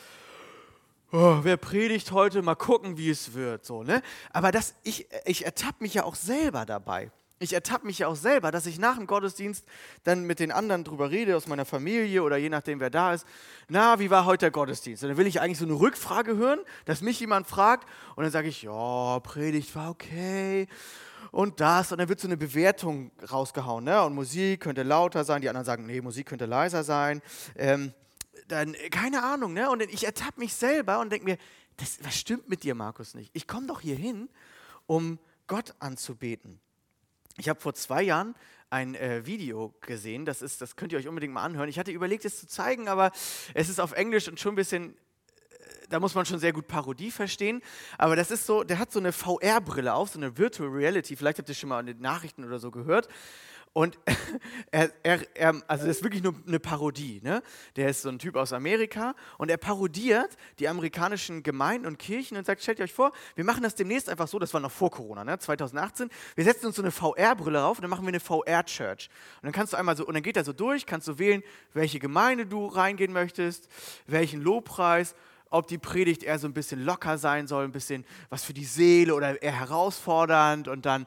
[1.12, 3.64] oh, wer predigt heute, mal gucken, wie es wird.
[3.64, 4.02] So, ne?
[4.32, 7.12] Aber das, ich, ich ertappe mich ja auch selber dabei
[7.42, 9.64] ich ertappe mich ja auch selber, dass ich nach dem Gottesdienst
[10.04, 13.26] dann mit den anderen drüber rede, aus meiner Familie oder je nachdem, wer da ist.
[13.68, 15.02] Na, wie war heute der Gottesdienst?
[15.02, 18.30] Und dann will ich eigentlich so eine Rückfrage hören, dass mich jemand fragt und dann
[18.30, 20.68] sage ich, ja, Predigt war okay
[21.32, 21.92] und das.
[21.92, 23.84] Und dann wird so eine Bewertung rausgehauen.
[23.84, 24.02] Ne?
[24.02, 27.22] Und Musik könnte lauter sein, die anderen sagen, nee, Musik könnte leiser sein.
[27.56, 27.94] Ähm,
[28.48, 29.54] dann, keine Ahnung.
[29.54, 29.70] Ne?
[29.70, 31.38] Und ich ertappe mich selber und denke mir,
[31.78, 33.30] das, was stimmt mit dir, Markus, nicht?
[33.32, 34.28] Ich komme doch hier hin,
[34.86, 36.60] um Gott anzubeten.
[37.40, 38.34] Ich habe vor zwei Jahren
[38.68, 41.70] ein äh, Video gesehen, das, ist, das könnt ihr euch unbedingt mal anhören.
[41.70, 43.12] Ich hatte überlegt, es zu zeigen, aber
[43.54, 46.68] es ist auf Englisch und schon ein bisschen, äh, da muss man schon sehr gut
[46.68, 47.62] Parodie verstehen.
[47.96, 51.16] Aber das ist so, der hat so eine VR-Brille auf, so eine Virtual Reality.
[51.16, 53.08] Vielleicht habt ihr schon mal in den Nachrichten oder so gehört.
[53.72, 53.98] Und
[54.72, 57.20] er, er, er, also das ist wirklich nur eine Parodie.
[57.22, 57.42] Ne?
[57.76, 62.36] Der ist so ein Typ aus Amerika und er parodiert die amerikanischen Gemeinden und Kirchen
[62.36, 64.90] und sagt, stellt euch vor, wir machen das demnächst einfach so, das war noch vor
[64.90, 65.38] Corona, ne?
[65.38, 69.08] 2018, wir setzen uns so eine VR-Brille rauf und dann machen wir eine VR-Church.
[69.36, 71.42] Und dann kannst du einmal so, und dann geht er so durch, kannst du wählen,
[71.72, 73.68] welche Gemeinde du reingehen möchtest,
[74.06, 75.14] welchen Lobpreis
[75.50, 78.64] ob die Predigt eher so ein bisschen locker sein soll, ein bisschen was für die
[78.64, 81.06] Seele oder eher herausfordernd und dann,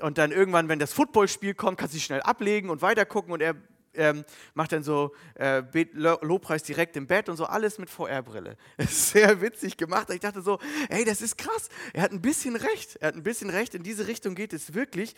[0.00, 3.40] und dann irgendwann, wenn das Footballspiel kommt, kannst du dich schnell ablegen und weitergucken und
[3.40, 3.56] er
[3.94, 4.24] ähm,
[4.54, 8.56] macht dann so äh, Lobpreis direkt im Bett und so, alles mit VR-Brille.
[8.88, 10.10] Sehr witzig gemacht.
[10.10, 11.68] Ich dachte so, ey, das ist krass.
[11.92, 12.96] Er hat ein bisschen recht.
[12.96, 13.74] Er hat ein bisschen recht.
[13.74, 15.14] In diese Richtung geht es wirklich.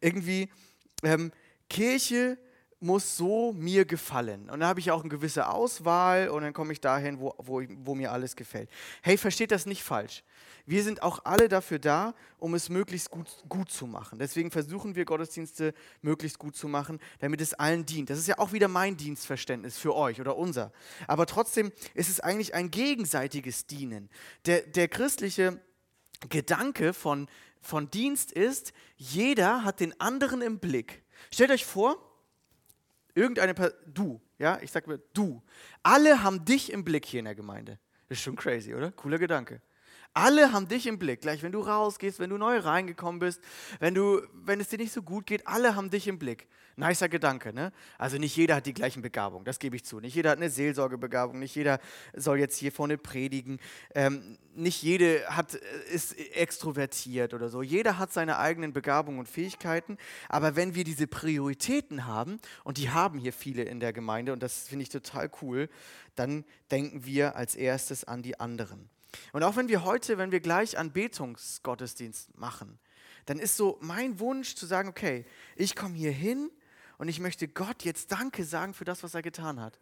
[0.00, 0.50] Irgendwie
[1.02, 1.30] ähm,
[1.70, 2.38] Kirche
[2.80, 4.50] muss so mir gefallen.
[4.50, 7.62] Und dann habe ich auch eine gewisse Auswahl und dann komme ich dahin, wo, wo,
[7.78, 8.68] wo mir alles gefällt.
[9.02, 10.22] Hey, versteht das nicht falsch.
[10.66, 14.18] Wir sind auch alle dafür da, um es möglichst gut, gut zu machen.
[14.18, 18.08] Deswegen versuchen wir Gottesdienste möglichst gut zu machen, damit es allen dient.
[18.08, 20.72] Das ist ja auch wieder mein Dienstverständnis für euch oder unser.
[21.06, 24.08] Aber trotzdem ist es eigentlich ein gegenseitiges Dienen.
[24.46, 25.60] Der, der christliche
[26.30, 27.28] Gedanke von,
[27.60, 31.02] von Dienst ist, jeder hat den anderen im Blick.
[31.30, 31.98] Stellt euch vor,
[33.14, 35.42] irgendeine Person, du, ja, ich sag mir du,
[35.82, 37.78] alle haben dich im Blick hier in der Gemeinde.
[38.08, 38.92] Das ist schon crazy, oder?
[38.92, 39.60] Cooler Gedanke.
[40.14, 43.40] Alle haben dich im Blick, gleich wenn du rausgehst, wenn du neu reingekommen bist,
[43.80, 46.46] wenn, du, wenn es dir nicht so gut geht, alle haben dich im Blick.
[46.76, 47.72] Nicer Gedanke, ne?
[47.98, 50.00] Also nicht jeder hat die gleichen Begabungen, das gebe ich zu.
[50.00, 51.80] Nicht jeder hat eine Seelsorgebegabung, nicht jeder
[52.14, 53.58] soll jetzt hier vorne predigen,
[53.94, 57.62] ähm, nicht jede hat, ist extrovertiert oder so.
[57.62, 59.98] Jeder hat seine eigenen Begabungen und Fähigkeiten,
[60.28, 64.42] aber wenn wir diese Prioritäten haben, und die haben hier viele in der Gemeinde, und
[64.42, 65.68] das finde ich total cool,
[66.14, 68.90] dann denken wir als erstes an die anderen.
[69.32, 72.78] Und auch wenn wir heute, wenn wir gleich Anbetungsgottesdienst machen,
[73.26, 75.24] dann ist so mein Wunsch zu sagen, okay,
[75.56, 76.50] ich komme hier hin
[76.98, 79.78] und ich möchte Gott jetzt Danke sagen für das, was er getan hat.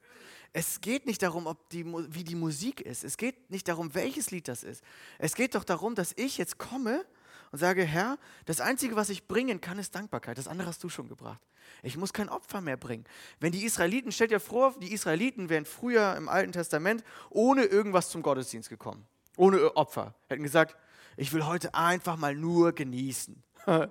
[0.53, 3.05] Es geht nicht darum, ob die, wie die Musik ist.
[3.05, 4.83] Es geht nicht darum, welches Lied das ist.
[5.19, 7.05] Es geht doch darum, dass ich jetzt komme
[7.51, 10.39] und sage, Herr, das Einzige, was ich bringen kann, ist Dankbarkeit.
[10.39, 11.41] Das andere hast du schon gebracht.
[11.83, 13.05] Ich muss kein Opfer mehr bringen.
[13.41, 18.11] Wenn die Israeliten, stellt dir vor, die Israeliten wären früher im Alten Testament ohne irgendwas
[18.11, 19.07] zum Gottesdienst gekommen.
[19.37, 20.15] Ohne Opfer.
[20.29, 20.77] Hätten gesagt,
[21.17, 23.43] ich will heute einfach mal nur genießen.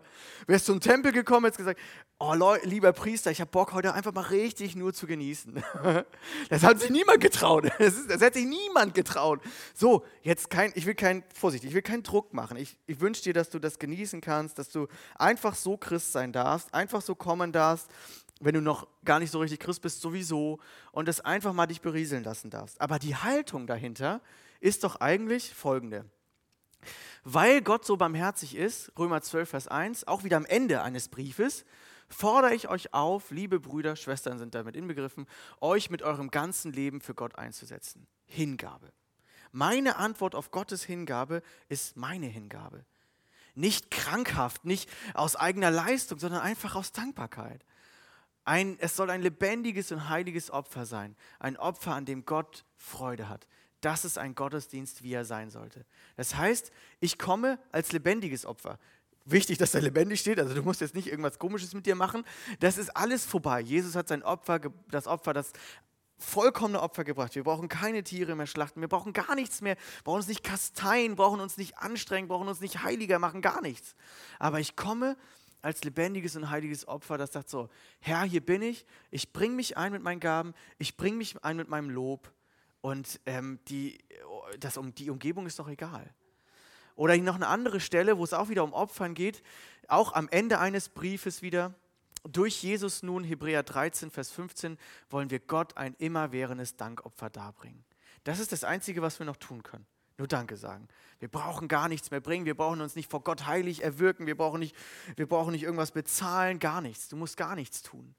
[0.47, 1.79] Wärst zum Tempel gekommen, hättest gesagt,
[2.19, 5.63] oh Leute, lieber Priester, ich habe Bock heute einfach mal richtig nur zu genießen.
[6.49, 7.71] Das hat sich niemand getraut.
[7.79, 9.41] Das, ist, das hätte sich niemand getraut.
[9.73, 12.57] So, jetzt kein, ich will kein, Vorsicht, ich will keinen Druck machen.
[12.57, 16.31] Ich, ich wünsche dir, dass du das genießen kannst, dass du einfach so Christ sein
[16.33, 17.87] darfst, einfach so kommen darfst,
[18.39, 20.59] wenn du noch gar nicht so richtig Christ bist, sowieso,
[20.91, 22.81] und das einfach mal dich berieseln lassen darfst.
[22.81, 24.21] Aber die Haltung dahinter
[24.61, 26.05] ist doch eigentlich folgende.
[27.23, 31.65] Weil Gott so barmherzig ist, Römer 12, Vers 1, auch wieder am Ende eines Briefes,
[32.09, 35.27] fordere ich euch auf, liebe Brüder, Schwestern sind damit inbegriffen,
[35.59, 38.07] euch mit eurem ganzen Leben für Gott einzusetzen.
[38.25, 38.91] Hingabe.
[39.51, 42.85] Meine Antwort auf Gottes Hingabe ist meine Hingabe.
[43.53, 47.65] Nicht krankhaft, nicht aus eigener Leistung, sondern einfach aus Dankbarkeit.
[48.45, 51.15] Ein, es soll ein lebendiges und heiliges Opfer sein.
[51.39, 53.45] Ein Opfer, an dem Gott Freude hat.
[53.81, 55.85] Das ist ein Gottesdienst, wie er sein sollte.
[56.15, 58.79] Das heißt, ich komme als lebendiges Opfer
[59.25, 60.39] wichtig, dass er lebendig steht.
[60.39, 62.23] Also du musst jetzt nicht irgendwas Komisches mit dir machen.
[62.59, 63.61] Das ist alles vorbei.
[63.61, 65.51] Jesus hat sein Opfer, das Opfer, das
[66.17, 67.35] vollkommene Opfer gebracht.
[67.35, 68.81] Wir brauchen keine Tiere mehr schlachten.
[68.81, 69.75] Wir brauchen gar nichts mehr.
[70.03, 73.95] Brauchen uns nicht kasteien, brauchen uns nicht anstrengen, brauchen uns nicht heiliger machen, gar nichts.
[74.39, 75.17] Aber ich komme
[75.63, 79.77] als lebendiges und heiliges Opfer, das sagt so, Herr, hier bin ich, ich bringe mich
[79.77, 82.31] ein mit meinen Gaben, ich bringe mich ein mit meinem Lob
[82.81, 83.99] und ähm, die,
[84.59, 86.13] das, um, die Umgebung ist doch egal.
[86.95, 89.43] Oder noch eine andere Stelle, wo es auch wieder um Opfern geht,
[89.87, 91.73] auch am Ende eines Briefes wieder.
[92.23, 94.77] Durch Jesus nun, Hebräer 13, Vers 15,
[95.09, 97.83] wollen wir Gott ein immerwährendes Dankopfer darbringen.
[98.23, 99.87] Das ist das Einzige, was wir noch tun können.
[100.17, 100.87] Nur Danke sagen.
[101.17, 102.45] Wir brauchen gar nichts mehr bringen.
[102.45, 104.27] Wir brauchen uns nicht vor Gott heilig erwirken.
[104.27, 104.75] Wir brauchen nicht,
[105.15, 106.59] wir brauchen nicht irgendwas bezahlen.
[106.59, 107.09] Gar nichts.
[107.09, 108.13] Du musst gar nichts tun.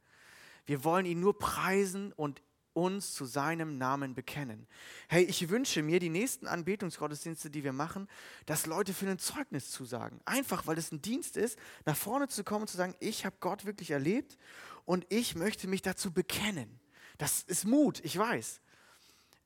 [0.67, 2.43] Wir wollen ihn nur preisen und
[2.75, 4.67] uns zu seinem Namen bekennen.
[5.09, 8.09] Hey, ich wünsche mir die nächsten Anbetungsgottesdienste, die wir machen,
[8.47, 10.21] dass Leute für ein Zeugnis zusagen.
[10.25, 13.37] Einfach, weil es ein Dienst ist, nach vorne zu kommen und zu sagen, ich habe
[13.41, 14.39] Gott wirklich erlebt
[14.85, 16.81] und ich möchte mich dazu bekennen.
[17.19, 18.61] Das ist Mut, ich weiß.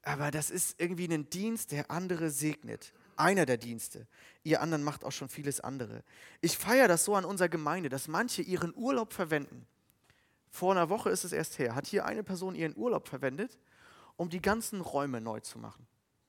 [0.03, 2.93] Aber das ist irgendwie ein Dienst, der andere segnet.
[3.17, 4.07] Einer der Dienste.
[4.45, 6.05] Ihr anderen macht auch schon vieles andere.
[6.41, 9.67] Ich feiere das so an unserer Gemeinde, dass manche ihren Urlaub verwenden
[10.57, 13.59] vor einer Woche ist es erst her, hat hier eine Person ihren Urlaub verwendet,
[14.17, 15.87] um die ganzen Räume neu zu machen.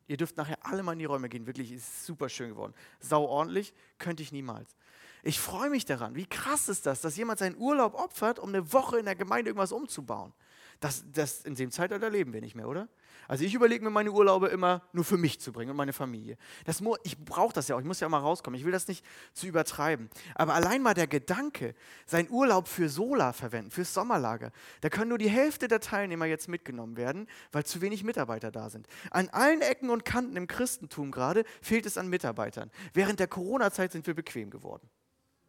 [0.08, 2.74] Ihr dürft nachher alle mal in die Räume gehen, wirklich, ist super schön geworden.
[3.00, 4.76] Sau ordentlich, könnte ich niemals.
[5.24, 6.16] Ich freue mich daran.
[6.16, 9.50] Wie krass ist das, dass jemand seinen Urlaub opfert, um eine Woche in der Gemeinde
[9.50, 10.34] irgendwas umzubauen?
[10.80, 12.88] Das, das, in dem Zeitalter leben wir nicht mehr, oder?
[13.28, 16.38] Also ich überlege mir meine Urlaube immer nur für mich zu bringen und meine Familie.
[16.66, 18.58] Das, ich brauche das ja auch, ich muss ja auch mal rauskommen.
[18.58, 20.10] Ich will das nicht zu übertreiben.
[20.36, 25.18] Aber allein mal der Gedanke, seinen Urlaub für Sola verwenden, fürs Sommerlager, da können nur
[25.18, 28.88] die Hälfte der Teilnehmer jetzt mitgenommen werden, weil zu wenig Mitarbeiter da sind.
[29.12, 32.72] An allen Ecken und Kanten im Christentum gerade fehlt es an Mitarbeitern.
[32.94, 34.90] Während der Corona-Zeit sind wir bequem geworden.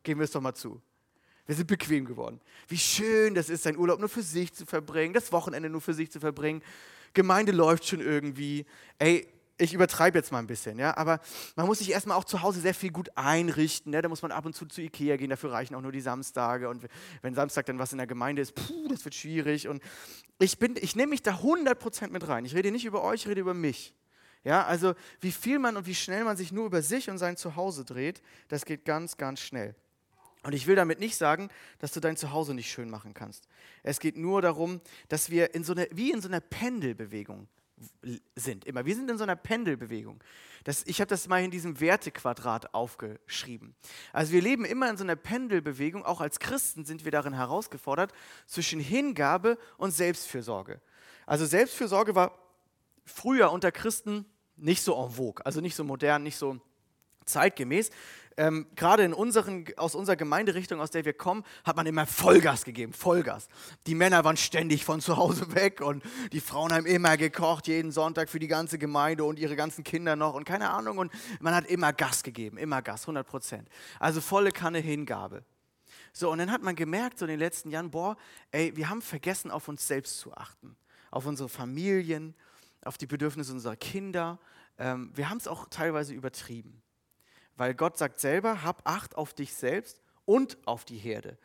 [0.02, 0.82] Geben wir es doch mal zu.
[1.48, 2.42] Wir sind bequem geworden.
[2.68, 5.94] Wie schön das ist, seinen Urlaub nur für sich zu verbringen, das Wochenende nur für
[5.94, 6.62] sich zu verbringen.
[7.14, 8.66] Gemeinde läuft schon irgendwie.
[8.98, 11.20] Ey, ich übertreibe jetzt mal ein bisschen, ja, aber
[11.56, 13.92] man muss sich erstmal auch zu Hause sehr viel gut einrichten.
[13.92, 14.02] Ne?
[14.02, 16.68] Da muss man ab und zu zu Ikea gehen, dafür reichen auch nur die Samstage.
[16.68, 16.86] Und
[17.22, 19.68] wenn Samstag dann was in der Gemeinde ist, puh, das wird schwierig.
[19.68, 19.82] Und
[20.38, 22.44] ich, ich nehme mich da 100% mit rein.
[22.44, 23.94] Ich rede nicht über euch, ich rede über mich.
[24.44, 27.38] Ja, also wie viel man und wie schnell man sich nur über sich und sein
[27.38, 29.74] Zuhause dreht, das geht ganz, ganz schnell.
[30.42, 31.48] Und ich will damit nicht sagen,
[31.78, 33.48] dass du dein Zuhause nicht schön machen kannst.
[33.82, 37.48] Es geht nur darum, dass wir in so eine, wie in so einer Pendelbewegung
[38.34, 38.64] sind.
[38.64, 38.84] Immer.
[38.86, 40.20] Wir sind in so einer Pendelbewegung.
[40.64, 43.74] Das, ich habe das mal in diesem Wertequadrat aufgeschrieben.
[44.12, 46.04] Also wir leben immer in so einer Pendelbewegung.
[46.04, 48.12] Auch als Christen sind wir darin herausgefordert
[48.46, 50.80] zwischen Hingabe und Selbstfürsorge.
[51.26, 52.38] Also Selbstfürsorge war
[53.04, 54.24] früher unter Christen
[54.56, 56.60] nicht so en vogue, also nicht so modern, nicht so
[57.24, 57.90] zeitgemäß.
[58.38, 62.64] Ähm, Gerade in unseren, aus unserer Gemeinderichtung, aus der wir kommen, hat man immer Vollgas
[62.64, 63.48] gegeben, Vollgas.
[63.88, 67.90] Die Männer waren ständig von zu Hause weg und die Frauen haben immer gekocht, jeden
[67.90, 70.98] Sonntag für die ganze Gemeinde und ihre ganzen Kinder noch und keine Ahnung.
[70.98, 73.68] Und man hat immer Gas gegeben, immer Gas, 100 Prozent.
[73.98, 75.42] Also volle Kanne Hingabe.
[76.12, 78.16] So, und dann hat man gemerkt, so in den letzten Jahren, boah,
[78.52, 80.76] ey, wir haben vergessen, auf uns selbst zu achten.
[81.10, 82.36] Auf unsere Familien,
[82.84, 84.38] auf die Bedürfnisse unserer Kinder.
[84.78, 86.82] Ähm, wir haben es auch teilweise übertrieben.
[87.58, 91.36] Weil Gott sagt selber, hab Acht auf dich selbst und auf die Herde.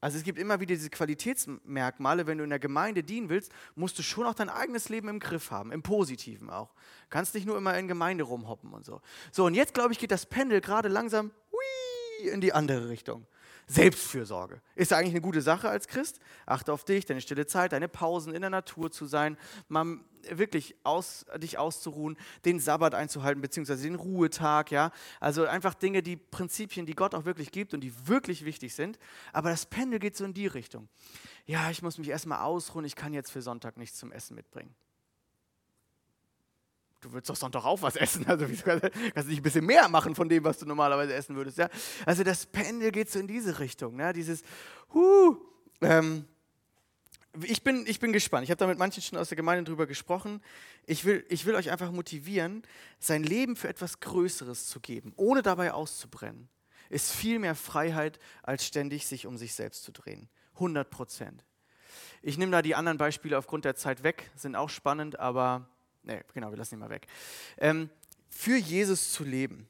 [0.00, 3.98] Also es gibt immer wieder diese Qualitätsmerkmale, wenn du in der Gemeinde dienen willst, musst
[3.98, 6.74] du schon auch dein eigenes Leben im Griff haben, im Positiven auch.
[7.08, 9.00] Kannst nicht nur immer in Gemeinde rumhoppen und so.
[9.32, 13.26] So, und jetzt glaube ich, geht das Pendel gerade langsam hui, in die andere Richtung.
[13.66, 14.60] Selbstfürsorge.
[14.74, 16.20] Ist eigentlich eine gute Sache als Christ.
[16.46, 19.36] Achte auf dich, deine stille Zeit, deine Pausen in der Natur zu sein,
[19.68, 19.98] mal
[20.30, 24.90] wirklich aus, dich auszuruhen, den Sabbat einzuhalten, beziehungsweise den Ruhetag, ja.
[25.20, 28.98] Also einfach Dinge, die Prinzipien, die Gott auch wirklich gibt und die wirklich wichtig sind.
[29.32, 30.88] Aber das Pendel geht so in die Richtung.
[31.46, 34.74] Ja, ich muss mich erstmal ausruhen, ich kann jetzt für Sonntag nichts zum Essen mitbringen
[37.04, 38.24] du würdest doch Sonntag auch was essen.
[38.34, 41.58] Also kannst du nicht ein bisschen mehr machen von dem, was du normalerweise essen würdest.
[41.58, 41.68] Ja?
[42.06, 43.96] Also das Pendel geht so in diese Richtung.
[43.96, 44.12] Ne?
[44.12, 44.42] Dieses,
[44.92, 45.36] huh,
[45.80, 46.24] ähm,
[47.42, 48.44] ich, bin, ich bin gespannt.
[48.44, 50.40] Ich habe da mit manchen schon aus der Gemeinde drüber gesprochen.
[50.86, 52.62] Ich will, ich will euch einfach motivieren,
[52.98, 56.48] sein Leben für etwas Größeres zu geben, ohne dabei auszubrennen.
[56.90, 60.28] Ist viel mehr Freiheit, als ständig sich um sich selbst zu drehen.
[60.54, 61.44] 100 Prozent.
[62.22, 65.68] Ich nehme da die anderen Beispiele aufgrund der Zeit weg, sind auch spannend, aber
[66.04, 67.06] Nee, genau, wir lassen ihn mal weg.
[67.58, 67.90] Ähm,
[68.28, 69.68] für Jesus zu leben,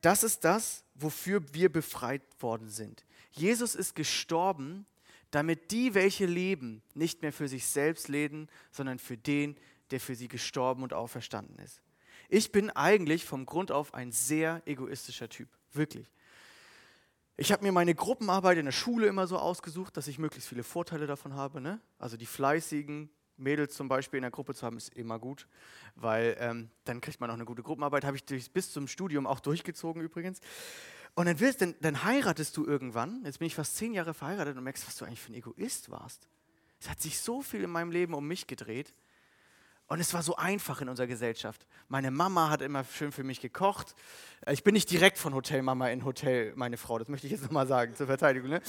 [0.00, 3.04] das ist das, wofür wir befreit worden sind.
[3.30, 4.86] Jesus ist gestorben,
[5.30, 9.56] damit die, welche leben, nicht mehr für sich selbst leben, sondern für den,
[9.90, 11.82] der für sie gestorben und auferstanden ist.
[12.28, 16.10] Ich bin eigentlich vom Grund auf ein sehr egoistischer Typ, wirklich.
[17.36, 20.62] Ich habe mir meine Gruppenarbeit in der Schule immer so ausgesucht, dass ich möglichst viele
[20.62, 21.60] Vorteile davon habe.
[21.60, 21.80] Ne?
[21.98, 25.46] Also die Fleißigen, Mädels zum Beispiel in der Gruppe zu haben, ist immer gut,
[25.94, 28.04] weil ähm, dann kriegt man auch eine gute Gruppenarbeit.
[28.04, 30.40] Habe ich bis zum Studium auch durchgezogen übrigens.
[31.14, 34.56] Und dann, willst, dann, dann heiratest du irgendwann, jetzt bin ich fast zehn Jahre verheiratet
[34.56, 36.28] und merkst, was du eigentlich für ein Egoist warst.
[36.78, 38.92] Es hat sich so viel in meinem Leben um mich gedreht.
[39.88, 41.64] Und es war so einfach in unserer Gesellschaft.
[41.88, 43.94] Meine Mama hat immer schön für mich gekocht.
[44.50, 47.68] Ich bin nicht direkt von Hotelmama in Hotel, meine Frau, das möchte ich jetzt nochmal
[47.68, 48.50] sagen, zur Verteidigung.
[48.50, 48.60] Ne?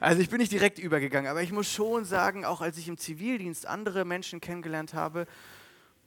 [0.00, 2.98] Also ich bin nicht direkt übergegangen, aber ich muss schon sagen, auch als ich im
[2.98, 5.26] Zivildienst andere Menschen kennengelernt habe,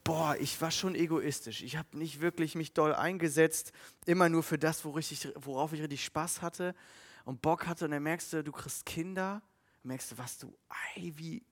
[0.04, 1.64] boah, ich war schon egoistisch.
[1.64, 3.74] Ich habe nicht wirklich mich doll eingesetzt,
[4.06, 6.76] immer nur für das, worauf ich richtig Spaß hatte
[7.26, 7.86] und Bock hatte.
[7.86, 9.42] Und dann merkst du, du kriegst Kinder,
[9.82, 10.56] merkst du, was du,
[10.96, 11.44] ey, wie,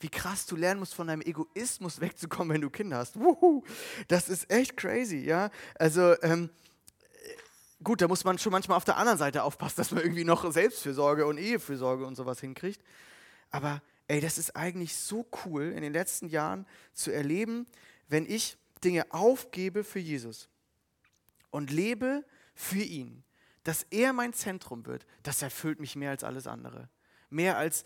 [0.00, 3.18] wie krass du lernen musst, von deinem Egoismus wegzukommen, wenn du Kinder hast.
[3.18, 3.62] Wuhu,
[4.08, 5.50] das ist echt crazy, ja.
[5.76, 6.50] Also, ähm,
[7.82, 10.50] gut, da muss man schon manchmal auf der anderen Seite aufpassen, dass man irgendwie noch
[10.50, 12.82] Selbstfürsorge und Ehefürsorge und sowas hinkriegt.
[13.50, 17.66] Aber ey, das ist eigentlich so cool in den letzten Jahren zu erleben,
[18.08, 20.48] wenn ich Dinge aufgebe für Jesus
[21.50, 23.24] und lebe für ihn,
[23.62, 26.90] dass er mein Zentrum wird, das erfüllt mich mehr als alles andere.
[27.30, 27.84] Mehr als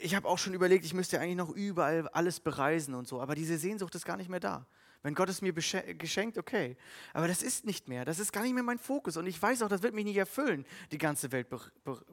[0.00, 3.34] ich habe auch schon überlegt, ich müsste eigentlich noch überall alles bereisen und so, aber
[3.34, 4.66] diese Sehnsucht ist gar nicht mehr da.
[5.02, 6.78] Wenn Gott es mir geschenkt, okay.
[7.12, 9.18] Aber das ist nicht mehr, das ist gar nicht mehr mein Fokus.
[9.18, 11.48] Und ich weiß auch, das wird mich nicht erfüllen, die ganze Welt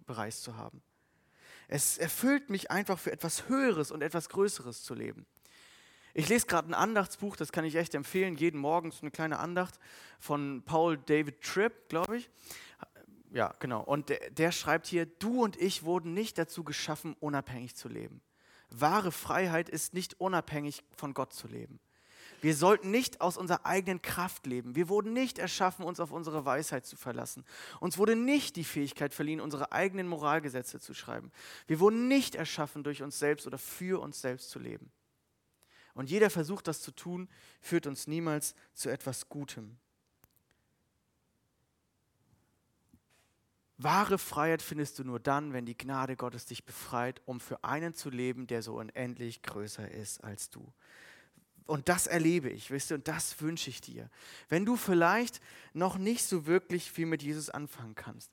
[0.05, 0.81] bereist zu haben.
[1.69, 5.25] Es erfüllt mich einfach für etwas Höheres und etwas Größeres zu leben.
[6.13, 9.39] Ich lese gerade ein Andachtsbuch, das kann ich echt empfehlen, jeden Morgen so eine kleine
[9.39, 9.79] Andacht
[10.19, 12.29] von Paul David Tripp, glaube ich
[13.31, 13.81] ja, genau.
[13.81, 18.21] Und der, der schreibt hier, du und ich wurden nicht dazu geschaffen, unabhängig zu leben.
[18.69, 21.79] Wahre Freiheit ist nicht unabhängig von Gott zu leben.
[22.41, 24.75] Wir sollten nicht aus unserer eigenen Kraft leben.
[24.75, 27.45] Wir wurden nicht erschaffen, uns auf unsere Weisheit zu verlassen.
[27.79, 31.31] Uns wurde nicht die Fähigkeit verliehen, unsere eigenen Moralgesetze zu schreiben.
[31.67, 34.91] Wir wurden nicht erschaffen, durch uns selbst oder für uns selbst zu leben.
[35.93, 39.77] Und jeder Versuch, das zu tun, führt uns niemals zu etwas Gutem.
[43.83, 47.93] Wahre Freiheit findest du nur dann, wenn die Gnade Gottes dich befreit, um für einen
[47.93, 50.71] zu leben, der so unendlich größer ist als du.
[51.67, 54.09] Und das erlebe ich, wisst ihr, und das wünsche ich dir.
[54.49, 55.39] Wenn du vielleicht
[55.73, 58.31] noch nicht so wirklich viel mit Jesus anfangen kannst,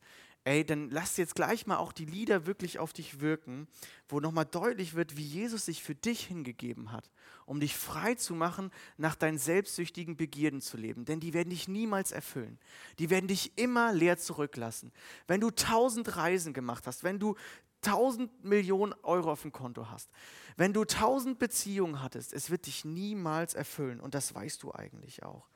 [0.48, 3.68] ey, dann lass jetzt gleich mal auch die Lieder wirklich auf dich wirken,
[4.08, 7.10] wo nochmal deutlich wird, wie Jesus sich für dich hingegeben hat,
[7.44, 11.04] um dich frei zu machen, nach deinen selbstsüchtigen Begierden zu leben.
[11.04, 12.58] Denn die werden dich niemals erfüllen.
[12.98, 14.90] Die werden dich immer leer zurücklassen.
[15.26, 17.36] Wenn du tausend Reisen gemacht hast, wenn du
[17.82, 20.08] tausend Millionen Euro auf dem Konto hast,
[20.56, 24.00] wenn du tausend Beziehungen hattest, es wird dich niemals erfüllen.
[24.00, 25.46] Und das weißt du eigentlich auch.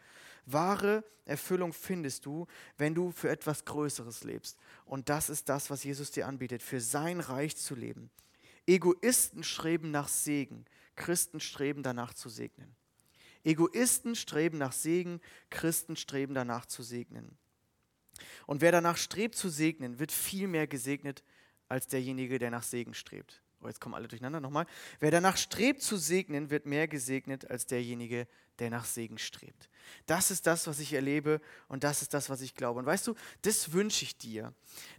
[0.47, 2.47] Wahre Erfüllung findest du,
[2.77, 4.59] wenn du für etwas Größeres lebst.
[4.85, 8.11] Und das ist das, was Jesus dir anbietet, für sein Reich zu leben.
[8.67, 10.65] Egoisten streben nach Segen,
[10.97, 12.75] Christen streben danach zu segnen.
[13.45, 17.37] Egoisten streben nach Segen, Christen streben danach zu segnen.
[18.47, 21.25] Und wer danach strebt zu segnen, wird viel mehr gesegnet
[21.69, 23.42] als derjenige, der nach Segen strebt.
[23.63, 24.67] Oh, jetzt kommen alle durcheinander nochmal.
[24.99, 28.27] Wer danach strebt zu segnen, wird mehr gesegnet als derjenige,
[28.59, 29.69] der nach Segen strebt.
[30.07, 32.81] Das ist das, was ich erlebe und das ist das, was ich glaube.
[32.81, 34.53] Und weißt du, das wünsche ich dir,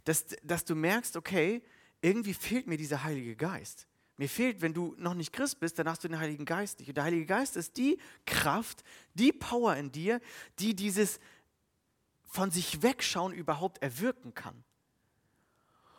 [0.04, 1.62] dass, dass du merkst, okay,
[2.00, 3.86] irgendwie fehlt mir dieser Heilige Geist.
[4.16, 6.88] Mir fehlt, wenn du noch nicht Christ bist, dann hast du den Heiligen Geist nicht.
[6.88, 8.84] Und der Heilige Geist ist die Kraft,
[9.14, 10.20] die Power in dir,
[10.58, 11.18] die dieses
[12.24, 14.64] von sich wegschauen überhaupt erwirken kann.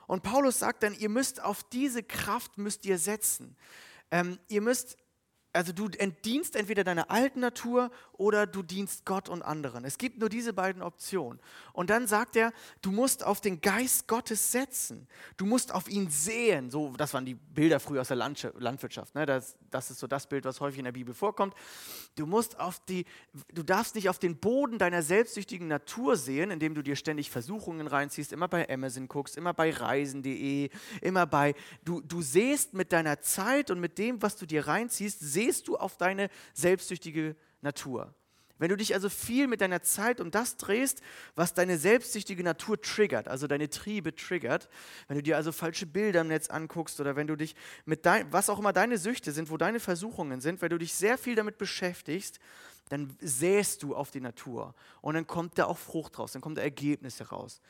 [0.08, 3.56] Und Paulus sagt dann, ihr müsst auf diese Kraft müsst ihr setzen.
[4.12, 4.98] Ähm, ihr müsst
[5.56, 9.86] also du entdienst entweder deiner alten Natur oder du dienst Gott und anderen.
[9.86, 11.40] Es gibt nur diese beiden Optionen.
[11.74, 15.08] Und dann sagt er, du musst auf den Geist Gottes setzen.
[15.38, 16.70] Du musst auf ihn sehen.
[16.70, 19.16] So, das waren die Bilder früher aus der Landwirtschaft.
[19.16, 19.26] Ne?
[19.26, 21.54] Das, das ist so das Bild, was häufig in der Bibel vorkommt.
[22.16, 23.06] Du musst auf die,
[23.54, 27.88] du darfst nicht auf den Boden deiner selbstsüchtigen Natur sehen, indem du dir ständig Versuchungen
[27.88, 30.70] reinziehst, immer bei Amazon guckst, immer bei Reisen.de,
[31.02, 35.20] immer bei, du, du siehst mit deiner Zeit und mit dem, was du dir reinziehst,
[35.46, 38.14] gehst du auf deine selbstsüchtige Natur.
[38.58, 41.02] Wenn du dich also viel mit deiner Zeit um das drehst,
[41.36, 44.70] was deine selbstsüchtige Natur triggert, also deine Triebe triggert,
[45.08, 48.32] wenn du dir also falsche Bilder im Netz anguckst oder wenn du dich mit dein,
[48.32, 51.36] was auch immer deine Süchte sind, wo deine Versuchungen sind, wenn du dich sehr viel
[51.36, 52.40] damit beschäftigst,
[52.90, 56.56] dann säst du auf die Natur und dann kommt da auch Frucht raus, dann kommen
[56.56, 57.62] da Ergebnisse raus,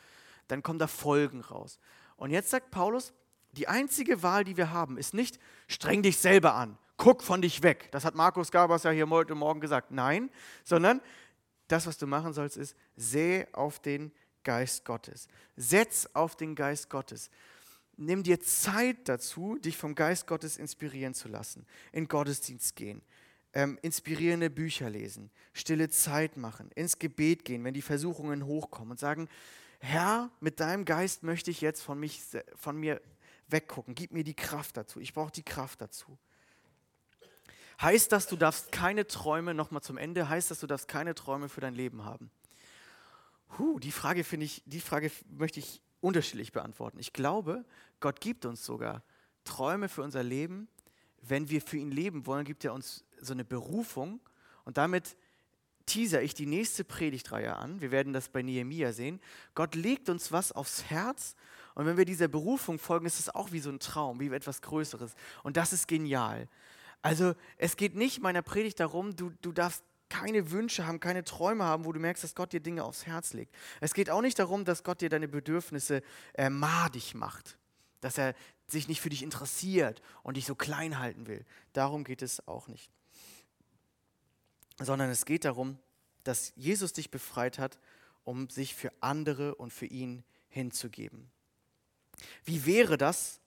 [0.48, 1.80] dann kommen da Folgen raus.
[2.16, 3.12] Und jetzt sagt Paulus,
[3.54, 7.64] die einzige Wahl, die wir haben, ist nicht, streng dich selber an, guck von dich
[7.64, 7.90] weg.
[7.92, 9.92] Das hat Markus Gabers ja hier heute Morgen gesagt.
[9.92, 10.30] Nein,
[10.64, 11.02] sondern
[11.68, 14.12] das, was du machen sollst, ist, seh auf den
[14.44, 15.28] Geist Gottes.
[15.56, 17.30] Setz auf den Geist Gottes.
[17.98, 21.66] Nimm dir Zeit dazu, dich vom Geist Gottes inspirieren zu lassen.
[21.92, 23.02] In Gottesdienst gehen,
[23.54, 29.00] ähm, inspirierende Bücher lesen, stille Zeit machen, ins Gebet gehen, wenn die Versuchungen hochkommen und
[29.00, 29.30] sagen,
[29.80, 32.22] Herr, mit deinem Geist möchte ich jetzt von, mich,
[32.56, 33.02] von mir
[33.48, 33.96] weggucken.
[33.96, 35.00] Gib mir die Kraft dazu.
[35.00, 36.18] Ich brauche die Kraft dazu.
[37.82, 41.50] Heißt das, du darfst keine Träume, nochmal zum Ende, heißt das, du darfst keine Träume
[41.50, 42.32] für dein Leben haben?
[43.58, 47.00] Huh, die Frage finde ich, die Frage möchte ich unterschiedlich beantworten.
[47.00, 47.66] Ich glaube,
[48.00, 49.04] Gott gibt uns sogar
[49.44, 50.68] Träume für unser Leben.
[51.22, 54.20] Wenn wir für ihn leben wollen, gibt er uns so eine Berufung
[54.64, 55.18] und damit
[55.86, 57.82] teaser ich die nächste Predigtreihe an.
[57.82, 59.20] Wir werden das bei Nehemia sehen.
[59.54, 61.36] Gott legt uns was aufs Herz
[61.76, 64.62] und wenn wir dieser Berufung folgen, ist es auch wie so ein Traum, wie etwas
[64.62, 65.14] Größeres.
[65.44, 66.48] Und das ist genial.
[67.06, 71.64] Also es geht nicht meiner Predigt darum, du, du darfst keine Wünsche haben, keine Träume
[71.64, 73.54] haben, wo du merkst, dass Gott dir Dinge aufs Herz legt.
[73.80, 76.02] Es geht auch nicht darum, dass Gott dir deine Bedürfnisse
[76.34, 77.60] äh, madig macht,
[78.02, 78.34] dass er
[78.66, 81.46] sich nicht für dich interessiert und dich so klein halten will.
[81.74, 82.90] Darum geht es auch nicht.
[84.80, 85.78] Sondern es geht darum,
[86.24, 87.78] dass Jesus dich befreit hat,
[88.24, 91.30] um sich für andere und für ihn hinzugeben.
[92.46, 93.42] Wie wäre das,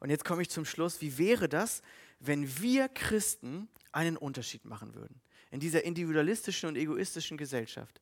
[0.00, 1.82] und jetzt komme ich zum Schluss, wie wäre das,
[2.24, 5.20] wenn wir Christen einen Unterschied machen würden
[5.50, 8.00] in dieser individualistischen und egoistischen Gesellschaft.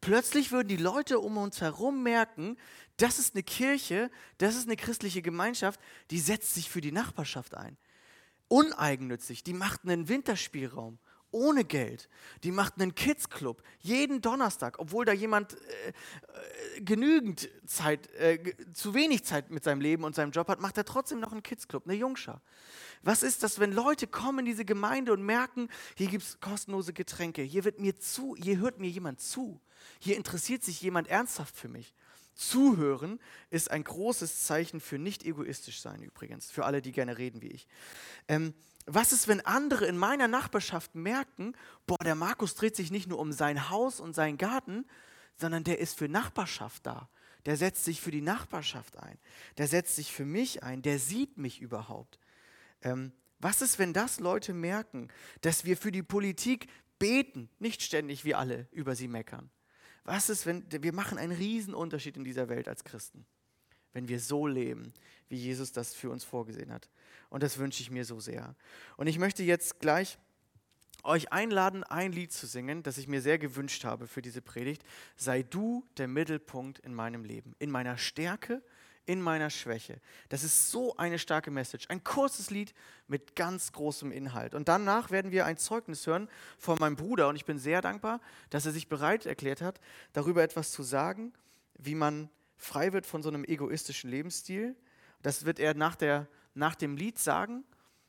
[0.00, 2.58] Plötzlich würden die Leute um uns herum merken,
[2.98, 5.80] das ist eine Kirche, das ist eine christliche Gemeinschaft,
[6.10, 7.78] die setzt sich für die Nachbarschaft ein.
[8.48, 10.98] Uneigennützig, die macht einen Winterspielraum
[11.34, 12.08] ohne Geld.
[12.44, 18.54] Die macht einen Kids Club jeden Donnerstag, obwohl da jemand äh, äh, genügend Zeit, äh,
[18.72, 21.42] zu wenig Zeit mit seinem Leben und seinem Job hat, macht er trotzdem noch einen
[21.42, 22.40] Kids Club, eine Jungschar.
[23.02, 26.92] Was ist das, wenn Leute kommen in diese Gemeinde und merken, hier gibt es kostenlose
[26.92, 29.60] Getränke, hier wird mir zu, hier hört mir jemand zu,
[29.98, 31.94] hier interessiert sich jemand ernsthaft für mich.
[32.34, 33.20] Zuhören
[33.50, 37.48] ist ein großes Zeichen für nicht egoistisch sein übrigens, für alle, die gerne reden wie
[37.48, 37.68] ich.
[38.28, 38.54] Ähm,
[38.86, 41.56] was ist, wenn andere in meiner Nachbarschaft merken,
[41.86, 44.84] boah, der Markus dreht sich nicht nur um sein Haus und seinen Garten,
[45.36, 47.08] sondern der ist für Nachbarschaft da.
[47.46, 49.18] Der setzt sich für die Nachbarschaft ein.
[49.58, 50.82] Der setzt sich für mich ein.
[50.82, 52.18] Der sieht mich überhaupt.
[52.82, 55.08] Ähm, was ist, wenn das Leute merken,
[55.42, 56.68] dass wir für die Politik
[56.98, 59.50] beten, nicht ständig wie alle über sie meckern?
[60.04, 63.26] Was ist, wenn wir machen einen Riesenunterschied in dieser Welt als Christen,
[63.92, 64.92] wenn wir so leben,
[65.28, 66.88] wie Jesus das für uns vorgesehen hat?
[67.30, 68.54] Und das wünsche ich mir so sehr.
[68.96, 70.18] Und ich möchte jetzt gleich
[71.02, 74.82] euch einladen, ein Lied zu singen, das ich mir sehr gewünscht habe für diese Predigt.
[75.16, 78.62] Sei du der Mittelpunkt in meinem Leben, in meiner Stärke,
[79.06, 80.00] in meiner Schwäche.
[80.30, 81.86] Das ist so eine starke Message.
[81.90, 82.74] Ein kurzes Lied
[83.06, 84.54] mit ganz großem Inhalt.
[84.54, 87.28] Und danach werden wir ein Zeugnis hören von meinem Bruder.
[87.28, 88.20] Und ich bin sehr dankbar,
[88.50, 89.78] dass er sich bereit erklärt hat,
[90.14, 91.34] darüber etwas zu sagen,
[91.76, 94.74] wie man frei wird von so einem egoistischen Lebensstil.
[95.24, 97.64] Das wird er nach der nach dem Lied sagen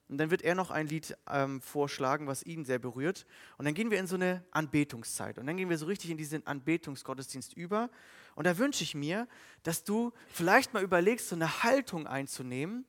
[0.07, 3.25] und dann wird er noch ein Lied ähm, vorschlagen, was ihn sehr berührt.
[3.57, 5.39] Und dann gehen wir in so eine Anbetungszeit.
[5.39, 7.89] Und dann gehen wir so richtig in diesen Anbetungsgottesdienst über.
[8.35, 9.27] Und da wünsche ich mir,
[9.63, 12.85] dass du vielleicht mal überlegst, so eine Haltung einzunehmen,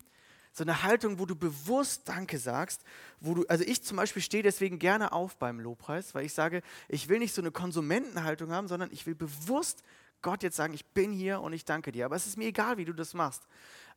[0.53, 2.83] So eine Haltung, wo du bewusst Danke sagst,
[3.21, 6.63] wo du, also ich zum Beispiel stehe deswegen gerne auf beim Lobpreis, weil ich sage,
[6.89, 9.83] ich will nicht so eine Konsumentenhaltung haben, sondern ich will bewusst
[10.23, 12.05] Gott jetzt sagen, ich bin hier und ich danke dir.
[12.05, 13.47] Aber es ist mir egal, wie du das machst.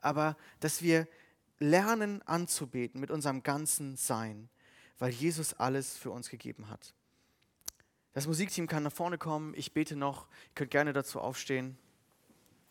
[0.02, 1.08] Aber dass wir
[1.60, 4.50] lernen anzubeten mit unserem ganzen Sein,
[4.98, 6.94] weil Jesus alles für uns gegeben hat.
[8.14, 11.78] Das Musikteam kann nach vorne kommen, ich bete noch, ihr könnt gerne dazu aufstehen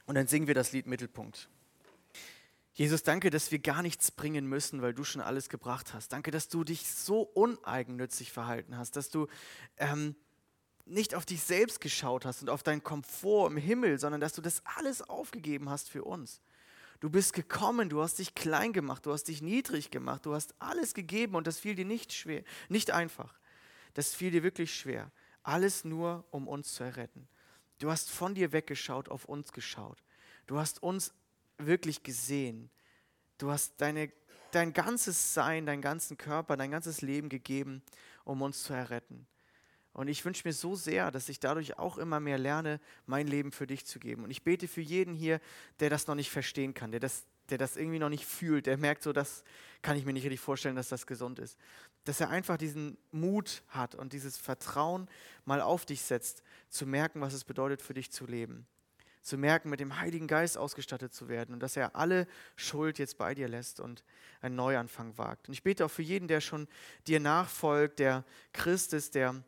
[0.07, 1.49] und dann singen wir das Lied Mittelpunkt.
[2.73, 6.13] Jesus, danke, dass wir gar nichts bringen müssen, weil du schon alles gebracht hast.
[6.13, 9.27] Danke, dass du dich so uneigennützig verhalten hast, dass du
[9.79, 10.15] ähm,
[10.89, 14.43] nicht auf dich selbst geschaut hast und auf deinen Komfort im Himmel, sondern dass du
[14.43, 16.41] das alles aufgegeben hast für uns.
[17.01, 20.55] Du bist gekommen, du hast dich klein gemacht, du hast dich niedrig gemacht, du hast
[20.59, 23.39] alles gegeben und das fiel dir nicht schwer, nicht einfach.
[23.95, 25.11] Das fiel dir wirklich schwer.
[25.43, 27.29] Alles nur, um uns zu erretten.
[27.79, 30.03] Du hast von dir weggeschaut, auf uns geschaut.
[30.47, 31.13] Du hast uns
[31.59, 32.71] wirklich gesehen.
[33.39, 34.11] Du hast deine,
[34.51, 37.83] dein ganzes Sein, deinen ganzen Körper, dein ganzes Leben gegeben,
[38.25, 39.27] um uns zu erretten.
[39.99, 43.51] Und ich wünsche mir so sehr, dass ich dadurch auch immer mehr lerne, mein Leben
[43.51, 44.23] für dich zu geben.
[44.23, 45.41] Und ich bete für jeden hier,
[45.81, 48.79] der das noch nicht verstehen kann, der das, der das irgendwie noch nicht fühlt, der
[48.79, 49.43] merkt so, das
[49.83, 51.59] kann ich mir nicht richtig vorstellen, dass das gesund ist.
[52.05, 55.09] Dass er einfach diesen Mut hat und dieses Vertrauen
[55.45, 58.69] mal auf dich setzt, zu merken, was es bedeutet, für dich zu leben.
[59.23, 63.19] Zu merken, mit dem Heiligen Geist ausgestattet zu werden und dass er alle Schuld jetzt
[63.19, 64.05] bei dir lässt und
[64.43, 65.49] einen Neuanfang wagt.
[65.49, 66.69] Und ich bete auch für jeden, der schon
[67.09, 69.43] dir nachfolgt, der Christ ist, der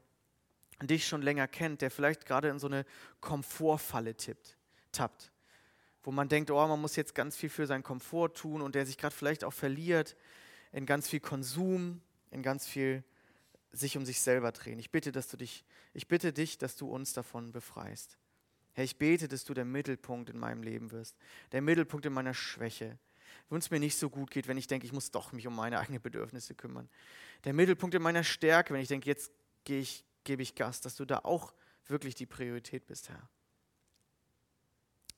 [0.86, 2.84] dich schon länger kennt, der vielleicht gerade in so eine
[3.20, 4.56] Komfortfalle tippt,
[4.92, 5.32] tappt,
[6.02, 8.86] wo man denkt, oh, man muss jetzt ganz viel für seinen Komfort tun und der
[8.86, 10.16] sich gerade vielleicht auch verliert
[10.72, 12.00] in ganz viel Konsum,
[12.30, 13.04] in ganz viel
[13.72, 14.78] sich um sich selber drehen.
[14.78, 15.64] Ich bitte, dass du dich,
[15.94, 18.18] ich bitte dich, dass du uns davon befreist.
[18.72, 21.16] Herr, ich bete, dass du der Mittelpunkt in meinem Leben wirst,
[21.52, 22.98] der Mittelpunkt in meiner Schwäche,
[23.48, 25.54] wenn es mir nicht so gut geht, wenn ich denke, ich muss doch mich um
[25.54, 26.88] meine eigenen Bedürfnisse kümmern.
[27.44, 29.32] Der Mittelpunkt in meiner Stärke, wenn ich denke, jetzt
[29.64, 31.52] gehe ich gebe ich Gas, dass du da auch
[31.86, 33.28] wirklich die Priorität bist, Herr.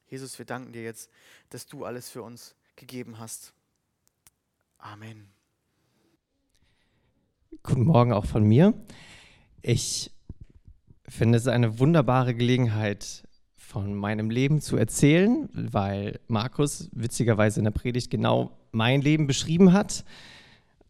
[0.07, 1.11] Jesus, wir danken dir jetzt,
[1.50, 3.55] dass du alles für uns gegeben hast.
[4.78, 5.30] Amen.
[7.62, 8.74] Guten Morgen auch von mir.
[9.62, 10.11] Ich
[11.09, 13.26] finde es eine wunderbare Gelegenheit,
[13.72, 19.72] von meinem Leben zu erzählen, weil Markus witzigerweise in der Predigt genau mein Leben beschrieben
[19.72, 20.05] hat.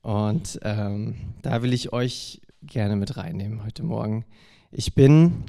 [0.01, 4.25] Und ähm, da will ich euch gerne mit reinnehmen heute Morgen.
[4.71, 5.45] Ich bin,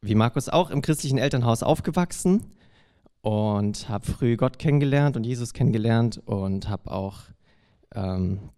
[0.00, 2.44] wie Markus auch, im christlichen Elternhaus aufgewachsen
[3.22, 7.22] und habe früh Gott kennengelernt und Jesus kennengelernt und habe auch
[7.94, 8.50] ähm,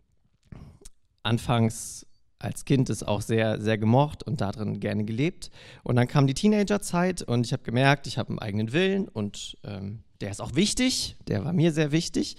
[1.22, 2.07] anfangs
[2.39, 5.51] als Kind es auch sehr, sehr gemocht und darin gerne gelebt.
[5.83, 9.59] Und dann kam die Teenagerzeit und ich habe gemerkt, ich habe einen eigenen Willen und
[9.64, 12.37] ähm, der ist auch wichtig, der war mir sehr wichtig.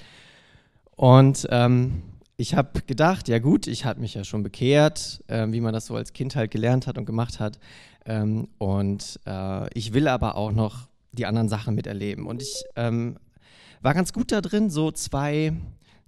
[0.96, 2.04] Und ähm,
[2.42, 5.86] ich habe gedacht, ja gut, ich habe mich ja schon bekehrt, äh, wie man das
[5.86, 7.60] so als Kind halt gelernt hat und gemacht hat.
[8.04, 12.26] Ähm, und äh, ich will aber auch noch die anderen Sachen miterleben.
[12.26, 13.18] Und ich ähm,
[13.82, 15.54] war ganz gut da drin, so zwei,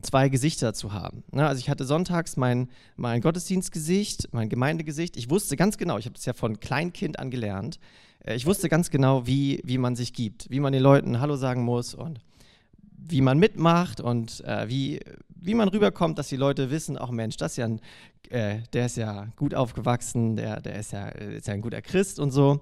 [0.01, 1.23] zwei Gesichter zu haben.
[1.31, 1.47] Ne?
[1.47, 5.17] Also ich hatte sonntags mein, mein Gottesdienstgesicht, mein Gemeindegesicht.
[5.17, 7.79] Ich wusste ganz genau, ich habe das ja von Kleinkind an gelernt,
[8.25, 11.36] äh, ich wusste ganz genau, wie, wie man sich gibt, wie man den Leuten Hallo
[11.36, 12.21] sagen muss und
[13.05, 14.99] wie man mitmacht und äh, wie,
[15.45, 17.81] wie man rüberkommt, dass die Leute wissen, auch Mensch, das ist ja ein,
[18.29, 22.19] äh, der ist ja gut aufgewachsen, der, der ist, ja, ist ja ein guter Christ
[22.19, 22.61] und so.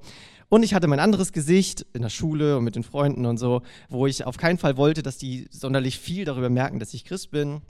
[0.50, 3.62] Und ich hatte mein anderes Gesicht in der Schule und mit den Freunden und so,
[3.90, 7.32] wo ich auf keinen Fall wollte, dass die sonderlich viel darüber merken, dass ich Christ
[7.32, 7.62] bin.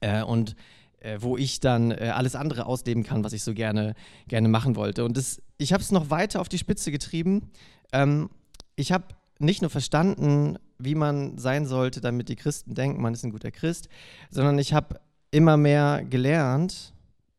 [0.00, 0.54] Äh, und
[1.00, 3.94] äh, wo ich dann äh, alles andere ausleben kann, was ich so gerne,
[4.28, 5.04] gerne machen wollte.
[5.04, 7.50] Und das, ich habe es noch weiter auf die Spitze getrieben.
[7.92, 8.28] Ähm,
[8.76, 9.04] ich habe
[9.38, 13.50] nicht nur verstanden, wie man sein sollte, damit die Christen denken, man ist ein guter
[13.50, 13.88] Christ,
[14.30, 15.00] sondern ich habe
[15.30, 16.92] immer mehr gelernt,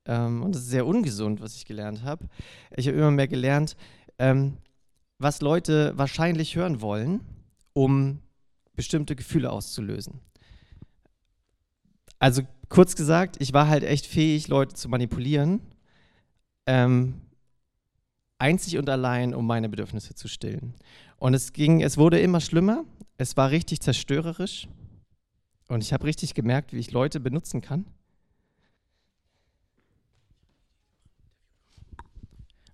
[0.06, 2.28] ähm, und das ist sehr ungesund, was ich gelernt habe,
[2.76, 3.76] ich habe immer mehr gelernt,
[4.20, 4.58] ähm,
[5.18, 7.22] was Leute wahrscheinlich hören wollen,
[7.74, 8.20] um
[8.76, 10.20] bestimmte Gefühle auszulösen.
[12.20, 15.62] Also kurz gesagt, ich war halt echt fähig, Leute zu manipulieren,
[16.66, 17.16] ähm,
[18.42, 20.74] einzig und allein, um meine Bedürfnisse zu stillen.
[21.18, 22.84] Und es ging, es wurde immer schlimmer.
[23.18, 24.68] Es war richtig zerstörerisch.
[25.68, 27.86] Und ich habe richtig gemerkt, wie ich Leute benutzen kann.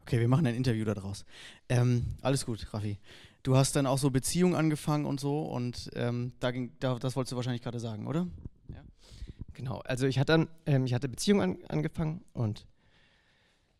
[0.02, 1.26] Okay, wir machen ein Interview daraus.
[1.68, 2.98] Ähm, alles gut, Raffi.
[3.44, 7.18] Du hast dann auch so Beziehungen angefangen und so und ähm, da ging, da, das
[7.18, 8.26] wolltest du wahrscheinlich gerade sagen, oder?
[8.70, 8.84] Ja.
[9.54, 12.66] Genau, also ich hatte dann, ähm, ich hatte Beziehungen an, angefangen und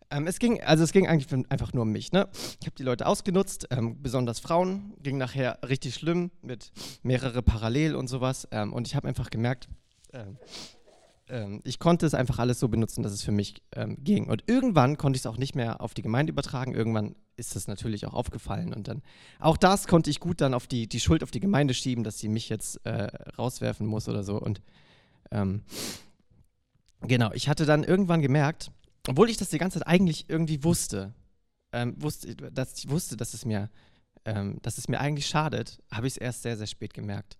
[0.10, 2.12] ähm, es ging, also es ging eigentlich einfach nur um mich.
[2.12, 2.28] Ne?
[2.60, 6.72] Ich habe die Leute ausgenutzt, ähm, besonders Frauen, ging nachher richtig schlimm mit
[7.04, 8.48] mehrere parallel und sowas.
[8.52, 9.68] Ähm, und ich habe einfach gemerkt,
[10.14, 10.38] ähm,
[11.28, 14.28] ähm, ich konnte es einfach alles so benutzen, dass es für mich ähm, ging.
[14.28, 16.74] Und irgendwann konnte ich es auch nicht mehr auf die Gemeinde übertragen.
[16.74, 18.74] Irgendwann ist es natürlich auch aufgefallen.
[18.74, 19.04] Und dann,
[19.40, 22.18] auch das konnte ich gut dann auf die, die Schuld auf die Gemeinde schieben, dass
[22.18, 24.40] sie mich jetzt äh, rauswerfen muss oder so.
[24.40, 24.62] Und
[27.02, 28.72] genau, ich hatte dann irgendwann gemerkt,
[29.08, 31.14] obwohl ich das die ganze Zeit eigentlich irgendwie wusste,
[31.72, 33.70] ähm, wusste dass ich wusste, dass es mir,
[34.26, 37.38] ähm, dass es mir eigentlich schadet, habe ich es erst sehr, sehr spät gemerkt.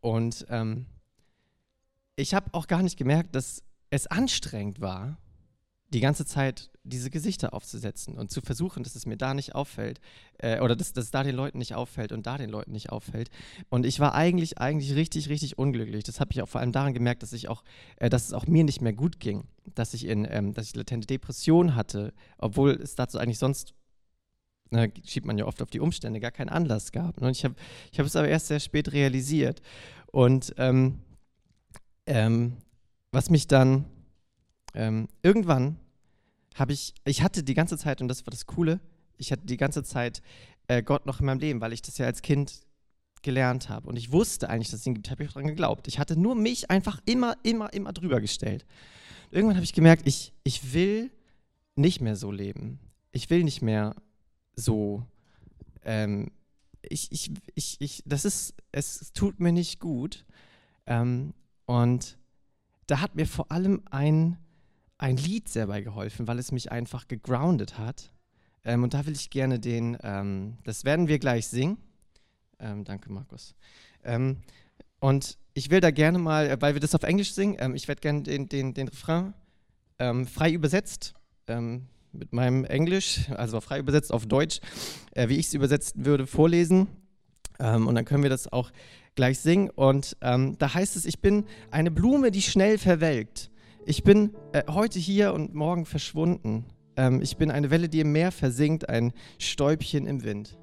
[0.00, 0.86] Und ähm,
[2.16, 5.18] ich habe auch gar nicht gemerkt, dass es anstrengend war,
[5.94, 10.00] die ganze Zeit diese Gesichter aufzusetzen und zu versuchen, dass es mir da nicht auffällt
[10.38, 12.90] äh, oder dass, dass es da den Leuten nicht auffällt und da den Leuten nicht
[12.90, 13.30] auffällt.
[13.70, 16.04] Und ich war eigentlich, eigentlich richtig, richtig unglücklich.
[16.04, 17.62] Das habe ich auch vor allem daran gemerkt, dass ich auch,
[17.96, 20.76] äh, dass es auch mir nicht mehr gut ging, dass ich in, ähm, dass ich
[20.76, 23.72] latente Depression hatte, obwohl es dazu eigentlich sonst
[24.70, 27.22] na, schiebt man ja oft auf die Umstände, gar keinen Anlass gab.
[27.22, 27.54] Und ich habe
[27.92, 29.62] ich hab es aber erst sehr spät realisiert.
[30.10, 30.98] Und ähm,
[32.06, 32.56] ähm,
[33.12, 33.84] was mich dann
[34.74, 35.78] ähm, irgendwann
[36.54, 38.80] habe ich, ich hatte die ganze Zeit, und das war das Coole,
[39.18, 40.22] ich hatte die ganze Zeit
[40.68, 42.62] äh, Gott noch in meinem Leben, weil ich das ja als Kind
[43.22, 43.88] gelernt habe.
[43.88, 45.88] Und ich wusste eigentlich, dass es ihn gibt, habe ich daran geglaubt.
[45.88, 48.64] Ich hatte nur mich einfach immer, immer, immer drüber gestellt.
[49.30, 51.10] Irgendwann habe ich gemerkt, ich, ich will
[51.74, 52.78] nicht mehr so leben.
[53.12, 53.96] Ich will nicht mehr
[54.54, 55.04] so.
[55.84, 56.30] Ähm,
[56.82, 60.24] ich, ich, ich, ich, das ist, es tut mir nicht gut.
[60.86, 61.34] Ähm,
[61.66, 62.18] und
[62.86, 64.36] da hat mir vor allem ein
[64.98, 68.10] ein Lied sehr bei geholfen, weil es mich einfach gegroundet hat.
[68.64, 71.78] Ähm, und da will ich gerne den, ähm, das werden wir gleich singen.
[72.58, 73.54] Ähm, danke, Markus.
[74.04, 74.38] Ähm,
[75.00, 77.88] und ich will da gerne mal, äh, weil wir das auf Englisch singen, ähm, ich
[77.88, 79.34] werde gerne den, den, den Refrain
[79.98, 81.14] ähm, frei übersetzt
[82.12, 84.60] mit meinem Englisch, also frei übersetzt auf Deutsch,
[85.12, 86.88] äh, wie ich es übersetzt würde, vorlesen.
[87.58, 88.72] und dann können wir das auch
[89.14, 89.68] gleich singen.
[89.68, 93.50] Und da heißt es, ich bin eine Blume, die schnell verwelkt.
[93.86, 96.64] Ich bin äh, heute hier und morgen verschwunden.
[96.96, 100.56] Ähm, ich bin eine Welle, die im Meer versinkt, ein Stäubchen im Wind.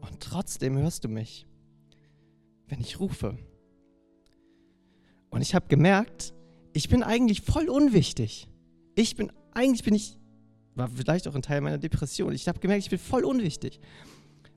[0.00, 1.48] Und trotzdem hörst du mich,
[2.68, 3.36] wenn ich rufe.
[5.30, 6.34] Und ich habe gemerkt,
[6.72, 8.48] ich bin eigentlich voll unwichtig.
[8.94, 10.20] Ich bin, eigentlich bin ich,
[10.76, 12.32] war vielleicht auch ein Teil meiner Depression.
[12.32, 13.80] Ich habe gemerkt, ich bin voll unwichtig.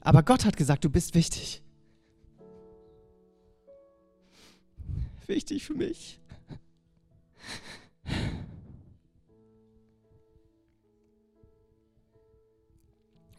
[0.02, 1.62] Aber Gott hat gesagt, du bist wichtig.
[5.28, 6.20] Wichtig für mich.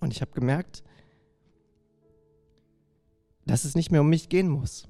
[0.00, 0.82] Und ich habe gemerkt,
[3.44, 4.88] dass es nicht mehr um mich gehen muss.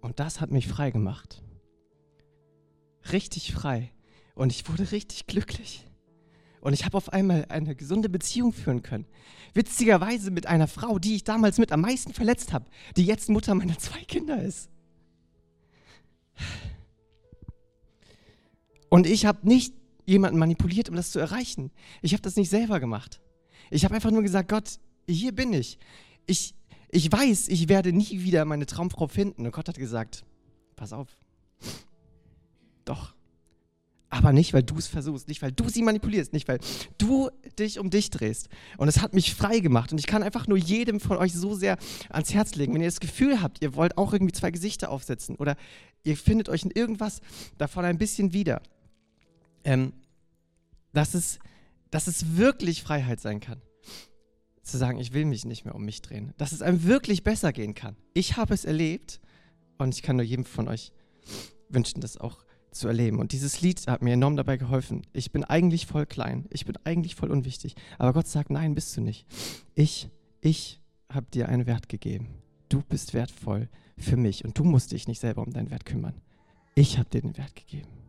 [0.00, 1.42] Und das hat mich frei gemacht.
[3.10, 3.92] Richtig frei.
[4.34, 5.86] Und ich wurde richtig glücklich.
[6.60, 9.06] Und ich habe auf einmal eine gesunde Beziehung führen können.
[9.52, 12.66] Witzigerweise mit einer Frau, die ich damals mit am meisten verletzt habe,
[12.96, 14.70] die jetzt Mutter meiner zwei Kinder ist.
[18.88, 19.74] Und ich habe nicht
[20.06, 21.70] jemanden manipuliert, um das zu erreichen.
[22.00, 23.20] Ich habe das nicht selber gemacht.
[23.70, 24.78] Ich habe einfach nur gesagt, Gott,
[25.08, 25.78] hier bin ich.
[26.26, 26.54] ich.
[26.94, 29.46] Ich weiß, ich werde nie wieder meine Traumfrau finden.
[29.46, 30.24] Und Gott hat gesagt,
[30.76, 31.08] pass auf.
[32.84, 33.14] Doch,
[34.12, 36.58] aber nicht, weil du es versuchst, nicht, weil du sie manipulierst, nicht, weil
[36.98, 38.50] du dich um dich drehst.
[38.76, 39.90] Und es hat mich frei gemacht.
[39.90, 41.78] Und ich kann einfach nur jedem von euch so sehr
[42.10, 45.36] ans Herz legen, wenn ihr das Gefühl habt, ihr wollt auch irgendwie zwei Gesichter aufsetzen
[45.36, 45.56] oder
[46.04, 47.22] ihr findet euch in irgendwas
[47.56, 48.60] davon ein bisschen wieder,
[49.64, 49.94] ähm,
[50.92, 51.38] dass, es,
[51.90, 53.62] dass es wirklich Freiheit sein kann.
[54.62, 56.34] Zu sagen, ich will mich nicht mehr um mich drehen.
[56.36, 57.96] Dass es einem wirklich besser gehen kann.
[58.12, 59.20] Ich habe es erlebt
[59.78, 60.92] und ich kann nur jedem von euch
[61.70, 62.44] wünschen, das auch
[62.74, 63.18] zu erleben.
[63.18, 65.02] Und dieses Lied hat mir enorm dabei geholfen.
[65.12, 67.74] Ich bin eigentlich voll klein, ich bin eigentlich voll unwichtig.
[67.98, 69.26] Aber Gott sagt, nein, bist du nicht.
[69.74, 70.10] Ich,
[70.40, 72.28] ich habe dir einen Wert gegeben.
[72.68, 73.68] Du bist wertvoll
[73.98, 76.20] für mich und du musst dich nicht selber um deinen Wert kümmern.
[76.74, 78.01] Ich habe dir den Wert gegeben.